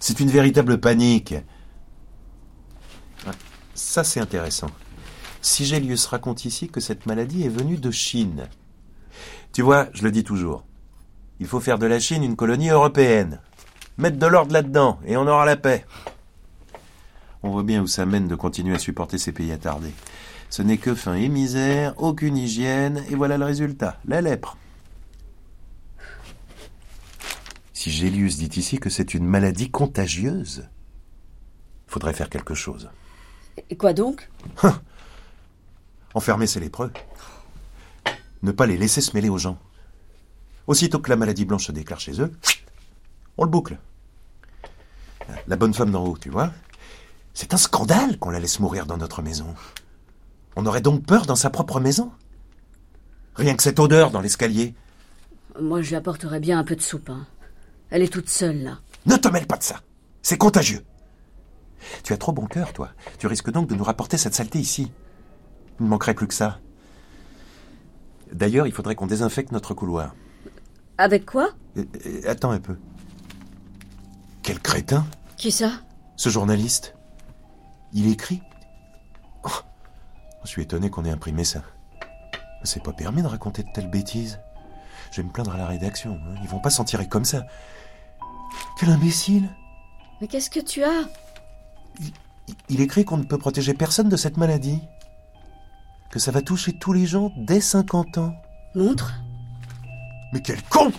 C'est 0.00 0.20
une 0.20 0.30
véritable 0.30 0.78
panique. 0.78 1.34
Ça, 3.74 4.04
c'est 4.04 4.20
intéressant. 4.20 4.70
Sigelius 5.40 6.06
raconte 6.06 6.44
ici 6.44 6.68
que 6.68 6.80
cette 6.80 7.06
maladie 7.06 7.44
est 7.44 7.48
venue 7.48 7.78
de 7.78 7.90
Chine. 7.90 8.48
Tu 9.52 9.62
vois, 9.62 9.88
je 9.92 10.02
le 10.02 10.10
dis 10.10 10.24
toujours. 10.24 10.64
Il 11.40 11.46
faut 11.46 11.60
faire 11.60 11.78
de 11.78 11.86
la 11.86 11.98
Chine 11.98 12.22
une 12.22 12.36
colonie 12.36 12.70
européenne. 12.70 13.40
Mettre 13.98 14.18
de 14.18 14.26
l'ordre 14.26 14.52
là-dedans, 14.52 14.98
et 15.06 15.16
on 15.16 15.26
aura 15.26 15.44
la 15.44 15.56
paix. 15.56 15.84
On 17.42 17.50
voit 17.50 17.62
bien 17.62 17.82
où 17.82 17.86
ça 17.86 18.06
mène 18.06 18.28
de 18.28 18.34
continuer 18.34 18.74
à 18.74 18.78
supporter 18.78 19.18
ces 19.18 19.32
pays 19.32 19.52
attardés. 19.52 19.92
Ce 20.48 20.62
n'est 20.62 20.78
que 20.78 20.94
faim 20.94 21.14
et 21.14 21.28
misère, 21.28 21.94
aucune 21.96 22.36
hygiène, 22.36 23.04
et 23.10 23.14
voilà 23.14 23.38
le 23.38 23.44
résultat, 23.44 23.98
la 24.06 24.20
lèpre. 24.20 24.56
Si 27.72 27.90
Gélius 27.90 28.36
dit 28.36 28.60
ici 28.60 28.78
que 28.78 28.90
c'est 28.90 29.14
une 29.14 29.24
maladie 29.24 29.70
contagieuse, 29.70 30.68
faudrait 31.86 32.12
faire 32.12 32.30
quelque 32.30 32.54
chose. 32.54 32.90
Et 33.70 33.76
quoi 33.76 33.92
donc? 33.92 34.30
Enfermer 36.14 36.46
ces 36.46 36.60
lépreux. 36.60 36.92
Ne 38.42 38.52
pas 38.52 38.66
les 38.66 38.76
laisser 38.76 39.00
se 39.00 39.14
mêler 39.14 39.28
aux 39.28 39.38
gens. 39.38 39.58
Aussitôt 40.66 41.00
que 41.00 41.10
la 41.10 41.16
maladie 41.16 41.44
blanche 41.44 41.66
se 41.66 41.72
déclare 41.72 42.00
chez 42.00 42.20
eux, 42.20 42.32
on 43.38 43.44
le 43.44 43.50
boucle. 43.50 43.78
La 45.46 45.56
bonne 45.56 45.74
femme 45.74 45.90
d'en 45.90 46.04
haut, 46.04 46.18
tu 46.18 46.30
vois 46.30 46.52
C'est 47.34 47.54
un 47.54 47.56
scandale 47.56 48.18
qu'on 48.18 48.30
la 48.30 48.40
laisse 48.40 48.60
mourir 48.60 48.86
dans 48.86 48.96
notre 48.96 49.22
maison. 49.22 49.54
On 50.56 50.66
aurait 50.66 50.80
donc 50.80 51.04
peur 51.06 51.26
dans 51.26 51.36
sa 51.36 51.50
propre 51.50 51.80
maison 51.80 52.12
Rien 53.34 53.54
que 53.54 53.62
cette 53.62 53.80
odeur 53.80 54.10
dans 54.10 54.20
l'escalier. 54.20 54.74
Moi, 55.60 55.80
je 55.80 55.90
lui 55.90 55.96
apporterais 55.96 56.40
bien 56.40 56.58
un 56.58 56.64
peu 56.64 56.76
de 56.76 56.82
soupe. 56.82 57.08
hein. 57.08 57.26
Elle 57.90 58.02
est 58.02 58.12
toute 58.12 58.28
seule 58.28 58.62
là. 58.62 58.78
Ne 59.06 59.16
te 59.16 59.28
mêle 59.28 59.46
pas 59.46 59.56
de 59.56 59.62
ça. 59.62 59.80
C'est 60.22 60.36
contagieux. 60.38 60.84
Tu 62.04 62.12
as 62.12 62.16
trop 62.16 62.32
bon 62.32 62.46
cœur, 62.46 62.72
toi. 62.72 62.90
Tu 63.18 63.26
risques 63.26 63.50
donc 63.50 63.68
de 63.68 63.74
nous 63.74 63.84
rapporter 63.84 64.16
cette 64.18 64.34
saleté 64.34 64.58
ici. 64.58 64.92
Il 65.80 65.84
ne 65.84 65.88
manquerait 65.90 66.14
plus 66.14 66.26
que 66.28 66.34
ça. 66.34 66.60
D'ailleurs, 68.32 68.66
il 68.66 68.72
faudrait 68.72 68.94
qu'on 68.94 69.06
désinfecte 69.06 69.52
notre 69.52 69.74
couloir. 69.74 70.14
Avec 70.98 71.26
quoi? 71.26 71.50
Euh, 71.76 71.84
euh, 72.06 72.20
attends 72.26 72.50
un 72.50 72.60
peu. 72.60 72.76
Quel 74.42 74.58
crétin, 74.60 75.06
Qui 75.36 75.52
ça? 75.52 75.70
Ce 76.16 76.28
journaliste. 76.28 76.94
Il 77.92 78.08
écrit. 78.10 78.42
Oh, 79.44 79.48
je 80.44 80.48
suis 80.48 80.62
étonné 80.62 80.90
qu'on 80.90 81.04
ait 81.04 81.10
imprimé 81.10 81.44
ça. 81.44 81.62
C'est 82.64 82.82
pas 82.82 82.92
permis 82.92 83.22
de 83.22 83.26
raconter 83.26 83.62
de 83.62 83.68
telles 83.72 83.90
bêtises. 83.90 84.40
Je 85.10 85.20
vais 85.20 85.26
me 85.26 85.32
plaindre 85.32 85.52
à 85.54 85.58
la 85.58 85.66
rédaction. 85.66 86.14
hein. 86.26 86.34
Ils 86.42 86.48
vont 86.48 86.60
pas 86.60 86.70
s'en 86.70 86.84
tirer 86.84 87.06
comme 87.08 87.24
ça. 87.24 87.44
Quel 88.78 88.90
imbécile 88.90 89.48
Mais 90.20 90.26
qu'est-ce 90.28 90.50
que 90.50 90.60
tu 90.60 90.82
as? 90.84 91.02
Il- 92.00 92.12
Il 92.68 92.80
écrit 92.80 93.04
qu'on 93.04 93.16
ne 93.18 93.24
peut 93.24 93.38
protéger 93.38 93.74
personne 93.74 94.08
de 94.08 94.16
cette 94.16 94.36
maladie. 94.36 94.80
Que 96.10 96.18
ça 96.18 96.30
va 96.30 96.42
toucher 96.42 96.72
tous 96.78 96.92
les 96.92 97.06
gens 97.06 97.32
dès 97.36 97.60
50 97.60 98.18
ans. 98.18 98.34
Montre 98.74 99.12
Mais 100.32 100.40
quel 100.40 100.62
con 100.64 100.90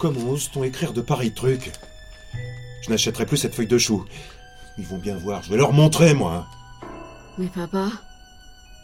Comment 0.00 0.30
ose-t-on 0.30 0.64
écrire 0.64 0.92
de 0.92 1.00
pareils 1.02 1.32
trucs 1.34 1.72
Je 2.82 2.90
n'achèterai 2.90 3.26
plus 3.26 3.36
cette 3.36 3.54
feuille 3.54 3.66
de 3.66 3.78
chou. 3.78 4.04
Ils 4.78 4.86
vont 4.86 4.98
bien 4.98 5.16
voir, 5.16 5.42
je 5.42 5.50
vais 5.50 5.56
leur 5.58 5.72
montrer, 5.72 6.14
moi. 6.14 6.46
Mais 7.38 7.46
papa, 7.48 7.88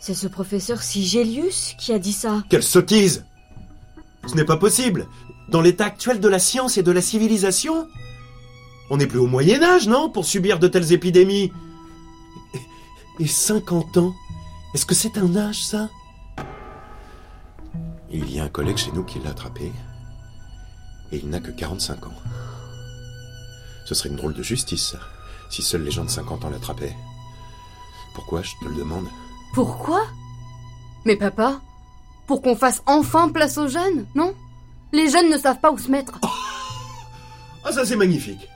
c'est 0.01 0.15
ce 0.15 0.27
professeur 0.27 0.83
Sigelius 0.83 1.75
qui 1.79 1.93
a 1.93 1.99
dit 1.99 2.13
ça. 2.13 2.43
Quelle 2.51 2.63
sottise 2.63 3.25
Ce 4.27 4.35
n'est 4.35 4.45
pas 4.45 4.59
possible 4.59 5.07
Dans 5.49 5.63
l'état 5.63 5.87
actuel 5.87 6.21
de 6.21 6.29
la 6.29 6.39
science 6.39 6.77
et 6.77 6.83
de 6.83 6.93
la 6.93 7.01
civilisation 7.01 7.89
On 8.91 8.99
n'est 8.99 9.07
plus 9.07 9.19
au 9.19 9.27
Moyen 9.27 9.63
Âge, 9.63 9.89
non 9.89 10.11
Pour 10.11 10.27
subir 10.27 10.59
de 10.59 10.69
telles 10.69 10.93
épidémies 10.93 11.51
Et- 13.19 13.25
Et 13.25 13.27
50 13.27 13.97
ans 13.97 14.15
Est-ce 14.75 14.85
que 14.87 14.95
c'est 14.95 15.17
un 15.17 15.35
âge, 15.35 15.65
ça? 15.65 15.89
Il 18.11 18.31
y 18.31 18.39
a 18.39 18.45
un 18.45 18.49
collègue 18.49 18.77
chez 18.77 18.93
nous 18.93 19.03
qui 19.05 19.19
l'a 19.19 19.31
attrapé. 19.31 19.73
Et 21.13 21.19
il 21.19 21.29
n'a 21.29 21.41
que 21.41 21.51
45 21.51 22.07
ans. 22.07 22.15
Ce 23.85 23.95
serait 23.95 24.09
une 24.09 24.17
drôle 24.17 24.35
de 24.35 24.43
justice, 24.43 24.93
ça, 24.93 24.99
si 25.49 25.63
seuls 25.63 25.83
les 25.85 25.91
gens 25.91 26.05
de 26.05 26.11
50 26.11 26.45
ans 26.45 26.51
l'attrapaient. 26.51 26.97
Pourquoi, 28.15 28.43
je 28.43 28.51
te 28.61 28.69
le 28.69 28.75
demande? 28.77 29.07
Pourquoi? 29.55 30.03
Mais 31.05 31.17
papa, 31.17 31.61
pour 32.27 32.43
qu'on 32.43 32.57
fasse 32.57 32.83
enfin 32.87 33.29
place 33.29 33.59
aux 33.59 33.69
jeunes, 33.69 34.07
non? 34.15 34.35
Les 34.93 35.09
jeunes 35.11 35.31
ne 35.31 35.39
savent 35.39 35.61
pas 35.61 35.71
où 35.71 35.79
se 35.79 35.91
mettre. 35.91 36.19
Ah, 37.69 37.73
ça 37.73 37.85
c'est 37.85 37.97
magnifique. 37.97 38.49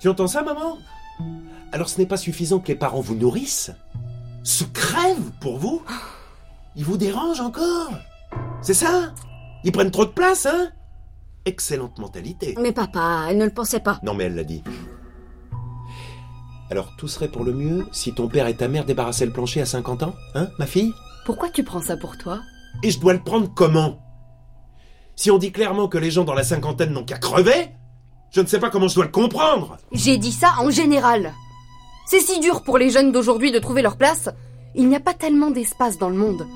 Tu 0.00 0.08
entends 0.08 0.28
ça, 0.28 0.42
maman? 0.42 0.78
Alors 1.72 1.88
ce 1.88 1.98
n'est 1.98 2.06
pas 2.06 2.16
suffisant 2.16 2.60
que 2.60 2.68
les 2.68 2.76
parents 2.76 3.00
vous 3.00 3.16
nourrissent 3.16 3.72
Se 4.44 4.62
crèvent 4.62 5.32
pour 5.40 5.58
vous 5.58 5.82
Ils 6.76 6.84
vous 6.84 6.96
dérangent 6.96 7.40
encore 7.40 7.90
C'est 8.62 8.74
ça? 8.74 9.12
Ils 9.64 9.72
prennent 9.72 9.90
trop 9.90 10.04
de 10.04 10.12
place, 10.12 10.46
hein? 10.46 10.68
Excellente 11.46 11.98
mentalité. 11.98 12.54
Mais 12.60 12.72
papa, 12.72 13.26
elle 13.28 13.36
ne 13.38 13.44
le 13.44 13.52
pensait 13.52 13.80
pas. 13.80 14.00
Non 14.02 14.14
mais 14.14 14.24
elle 14.24 14.34
l'a 14.34 14.44
dit. 14.44 14.62
Alors 16.70 16.96
tout 16.96 17.08
serait 17.08 17.28
pour 17.28 17.44
le 17.44 17.52
mieux 17.52 17.86
si 17.92 18.14
ton 18.14 18.28
père 18.28 18.46
et 18.46 18.56
ta 18.56 18.68
mère 18.68 18.86
débarrassaient 18.86 19.26
le 19.26 19.32
plancher 19.32 19.60
à 19.60 19.66
50 19.66 20.04
ans, 20.04 20.14
hein, 20.34 20.48
ma 20.58 20.66
fille? 20.66 20.92
Pourquoi 21.26 21.50
tu 21.50 21.62
prends 21.62 21.82
ça 21.82 21.96
pour 21.96 22.16
toi? 22.16 22.40
Et 22.82 22.90
je 22.90 22.98
dois 22.98 23.12
le 23.12 23.22
prendre 23.22 23.52
comment? 23.54 23.98
Si 25.16 25.30
on 25.30 25.38
dit 25.38 25.52
clairement 25.52 25.88
que 25.88 25.98
les 25.98 26.10
gens 26.10 26.24
dans 26.24 26.34
la 26.34 26.42
cinquantaine 26.44 26.92
n'ont 26.92 27.04
qu'à 27.04 27.18
crever, 27.18 27.70
je 28.30 28.40
ne 28.40 28.46
sais 28.46 28.58
pas 28.58 28.70
comment 28.70 28.88
je 28.88 28.94
dois 28.94 29.04
le 29.04 29.10
comprendre. 29.10 29.76
J'ai 29.92 30.16
dit 30.16 30.32
ça 30.32 30.54
en 30.58 30.70
général. 30.70 31.32
C'est 32.06 32.20
si 32.20 32.40
dur 32.40 32.62
pour 32.62 32.78
les 32.78 32.90
jeunes 32.90 33.12
d'aujourd'hui 33.12 33.52
de 33.52 33.58
trouver 33.58 33.82
leur 33.82 33.96
place. 33.96 34.28
Il 34.74 34.88
n'y 34.88 34.96
a 34.96 35.00
pas 35.00 35.14
tellement 35.14 35.50
d'espace 35.50 35.98
dans 35.98 36.08
le 36.08 36.16
monde. 36.16 36.46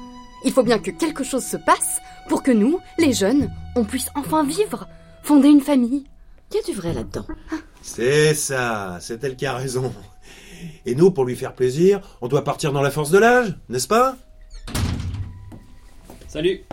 Il 0.45 0.53
faut 0.53 0.63
bien 0.63 0.79
que 0.79 0.91
quelque 0.91 1.25
chose 1.25 1.45
se 1.45 1.57
passe 1.57 2.01
pour 2.29 2.43
que 2.43 2.51
nous, 2.51 2.79
les 2.99 3.13
jeunes, 3.13 3.51
on 3.77 3.85
puisse 3.85 4.09
enfin 4.15 4.45
vivre, 4.45 4.87
fonder 5.23 5.49
une 5.49 5.61
famille. 5.61 6.05
Il 6.51 6.57
y 6.57 6.59
a 6.59 6.63
du 6.63 6.73
vrai 6.73 6.93
là-dedans. 6.93 7.27
C'est 7.83 8.35
ça, 8.35 8.99
c'est 9.01 9.23
elle 9.25 9.37
qui 9.37 9.47
a 9.47 9.55
raison. 9.55 9.93
Et 10.87 10.95
nous, 10.95 11.11
pour 11.11 11.25
lui 11.25 11.37
faire 11.37 11.55
plaisir, 11.55 12.01
on 12.21 12.29
doit 12.29 12.45
partir 12.45 12.73
dans 12.73 12.83
la 12.83 12.91
force 12.91 13.11
de 13.11 13.19
l'âge, 13.19 13.57
n'est-ce 13.69 13.89
pas? 13.89 14.17
Salut 16.27 16.65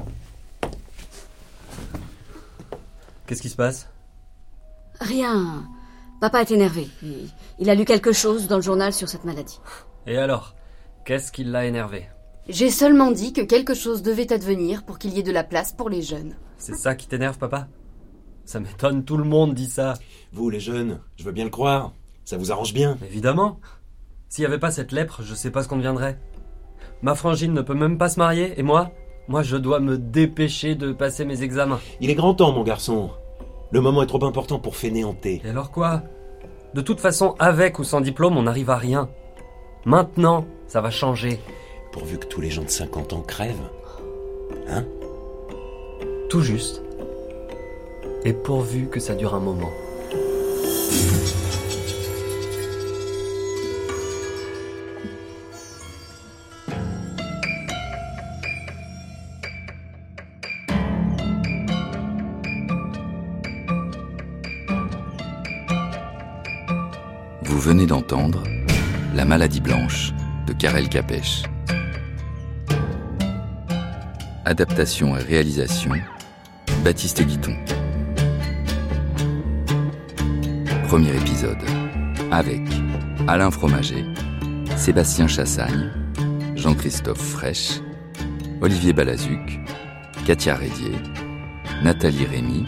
Qu'est-ce 3.27 3.41
qui 3.41 3.49
se 3.49 3.55
passe? 3.55 3.87
Rien. 4.99 5.67
Papa 6.21 6.41
est 6.41 6.51
énervé. 6.51 6.87
Il, 7.03 7.29
il 7.59 7.69
a 7.69 7.75
lu 7.75 7.85
quelque 7.85 8.11
chose 8.11 8.47
dans 8.47 8.57
le 8.57 8.61
journal 8.61 8.93
sur 8.93 9.09
cette 9.09 9.25
maladie. 9.25 9.59
Et 10.07 10.17
alors 10.17 10.55
Qu'est-ce 11.05 11.31
qui 11.31 11.43
l'a 11.43 11.65
énervé? 11.65 12.07
J'ai 12.47 12.69
seulement 12.69 13.11
dit 13.11 13.33
que 13.33 13.41
quelque 13.41 13.73
chose 13.73 14.03
devait 14.03 14.31
advenir 14.31 14.83
pour 14.83 14.99
qu'il 14.99 15.13
y 15.13 15.19
ait 15.19 15.23
de 15.23 15.31
la 15.31 15.43
place 15.43 15.73
pour 15.73 15.89
les 15.89 16.03
jeunes. 16.03 16.35
C'est 16.57 16.75
ça 16.75 16.93
qui 16.93 17.07
t'énerve, 17.07 17.39
papa? 17.39 17.67
Ça 18.45 18.59
m'étonne, 18.59 19.03
tout 19.03 19.17
le 19.17 19.23
monde 19.23 19.55
dit 19.55 19.69
ça. 19.69 19.95
Vous, 20.31 20.51
les 20.51 20.59
jeunes, 20.59 20.99
je 21.15 21.23
veux 21.23 21.31
bien 21.31 21.45
le 21.45 21.49
croire. 21.49 21.93
Ça 22.23 22.37
vous 22.37 22.51
arrange 22.51 22.73
bien? 22.73 22.97
Évidemment. 23.03 23.59
S'il 24.29 24.43
n'y 24.43 24.47
avait 24.47 24.59
pas 24.59 24.69
cette 24.69 24.91
lèpre, 24.91 25.21
je 25.23 25.33
sais 25.33 25.49
pas 25.49 25.63
ce 25.63 25.67
qu'on 25.67 25.77
deviendrait. 25.77 26.19
Ma 27.01 27.15
frangine 27.15 27.53
ne 27.53 27.61
peut 27.61 27.73
même 27.73 27.97
pas 27.97 28.09
se 28.09 28.19
marier, 28.19 28.53
et 28.59 28.63
moi 28.63 28.91
Moi, 29.27 29.41
je 29.41 29.57
dois 29.57 29.79
me 29.79 29.97
dépêcher 29.97 30.75
de 30.75 30.91
passer 30.91 31.25
mes 31.25 31.41
examens. 31.41 31.79
Il 31.99 32.11
est 32.11 32.15
grand 32.15 32.35
temps, 32.35 32.51
mon 32.51 32.63
garçon. 32.63 33.09
Le 33.71 33.81
moment 33.81 34.03
est 34.03 34.07
trop 34.07 34.23
important 34.23 34.59
pour 34.59 34.75
fainéanter. 34.75 35.41
Et 35.43 35.49
alors 35.49 35.71
quoi? 35.71 36.03
De 36.75 36.81
toute 36.81 36.99
façon, 36.99 37.35
avec 37.39 37.79
ou 37.79 37.83
sans 37.83 38.01
diplôme, 38.01 38.37
on 38.37 38.43
n'arrive 38.43 38.69
à 38.69 38.77
rien. 38.77 39.09
Maintenant, 39.85 40.45
ça 40.67 40.81
va 40.81 40.91
changer. 40.91 41.39
Pourvu 41.95 42.17
que 42.17 42.25
tous 42.25 42.41
les 42.41 42.49
gens 42.49 42.63
de 42.63 42.69
50 42.69 43.13
ans 43.13 43.21
crèvent. 43.21 43.55
Hein? 44.67 44.83
Tout 46.29 46.41
juste. 46.41 46.81
Et 48.25 48.33
pourvu 48.33 48.89
que 48.89 48.99
ça 48.99 49.15
dure 49.15 49.33
un 49.33 49.39
moment. 49.39 49.71
Vous 67.43 67.59
venez 67.61 67.85
d'entendre 67.85 68.43
La 69.13 69.23
maladie 69.23 69.61
blanche 69.61 70.11
de 70.45 70.51
Karel 70.51 70.89
Capèche. 70.89 71.43
Adaptation 74.47 75.17
et 75.17 75.23
réalisation 75.23 75.91
Baptiste 76.83 77.23
Guiton. 77.23 77.55
Premier 80.87 81.15
épisode 81.15 81.57
avec 82.31 82.61
Alain 83.27 83.49
Fromager, 83.49 84.05
Sébastien 84.77 85.27
Chassagne, 85.27 85.89
Jean-Christophe 86.55 87.17
Fraîche, 87.17 87.81
Olivier 88.61 88.93
Balazuc, 88.93 89.61
Katia 90.27 90.53
Rédier, 90.53 90.93
Nathalie 91.83 92.25
Rémy, 92.25 92.67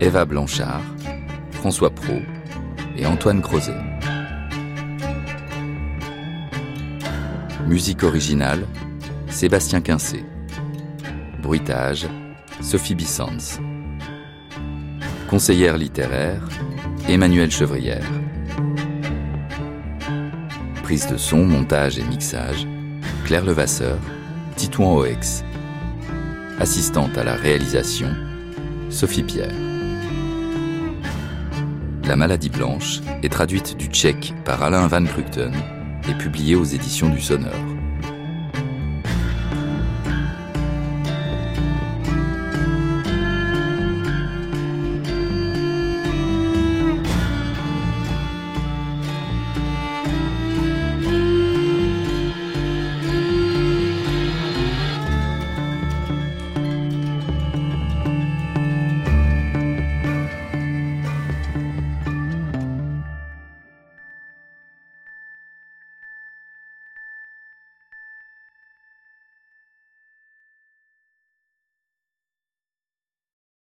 Eva 0.00 0.24
Blanchard, 0.24 0.82
François 1.50 1.90
Pro 1.90 2.20
et 2.96 3.04
Antoine 3.04 3.42
Crozet. 3.42 3.76
Musique 7.66 8.02
originale, 8.02 8.64
Sébastien 9.28 9.82
Quincé. 9.82 10.24
Bruitage, 11.40 12.06
Sophie 12.60 12.94
Bissans. 12.94 13.60
Conseillère 15.28 15.76
littéraire, 15.78 16.42
Emmanuel 17.08 17.50
Chevrière. 17.50 18.04
Prise 20.82 21.06
de 21.06 21.16
son, 21.16 21.44
montage 21.44 21.98
et 21.98 22.04
mixage, 22.04 22.66
Claire 23.24 23.44
Levasseur, 23.44 23.98
Titouan 24.56 24.98
Oex. 24.98 25.44
Assistante 26.58 27.16
à 27.16 27.24
la 27.24 27.34
réalisation, 27.34 28.08
Sophie 28.90 29.22
Pierre. 29.22 29.54
La 32.04 32.16
maladie 32.16 32.50
blanche 32.50 33.00
est 33.22 33.32
traduite 33.32 33.76
du 33.76 33.86
tchèque 33.86 34.34
par 34.44 34.62
Alain 34.62 34.86
Van 34.88 35.04
Krukten 35.04 35.54
et 36.08 36.14
publiée 36.14 36.56
aux 36.56 36.64
éditions 36.64 37.08
du 37.08 37.20
Sonneur. 37.20 37.69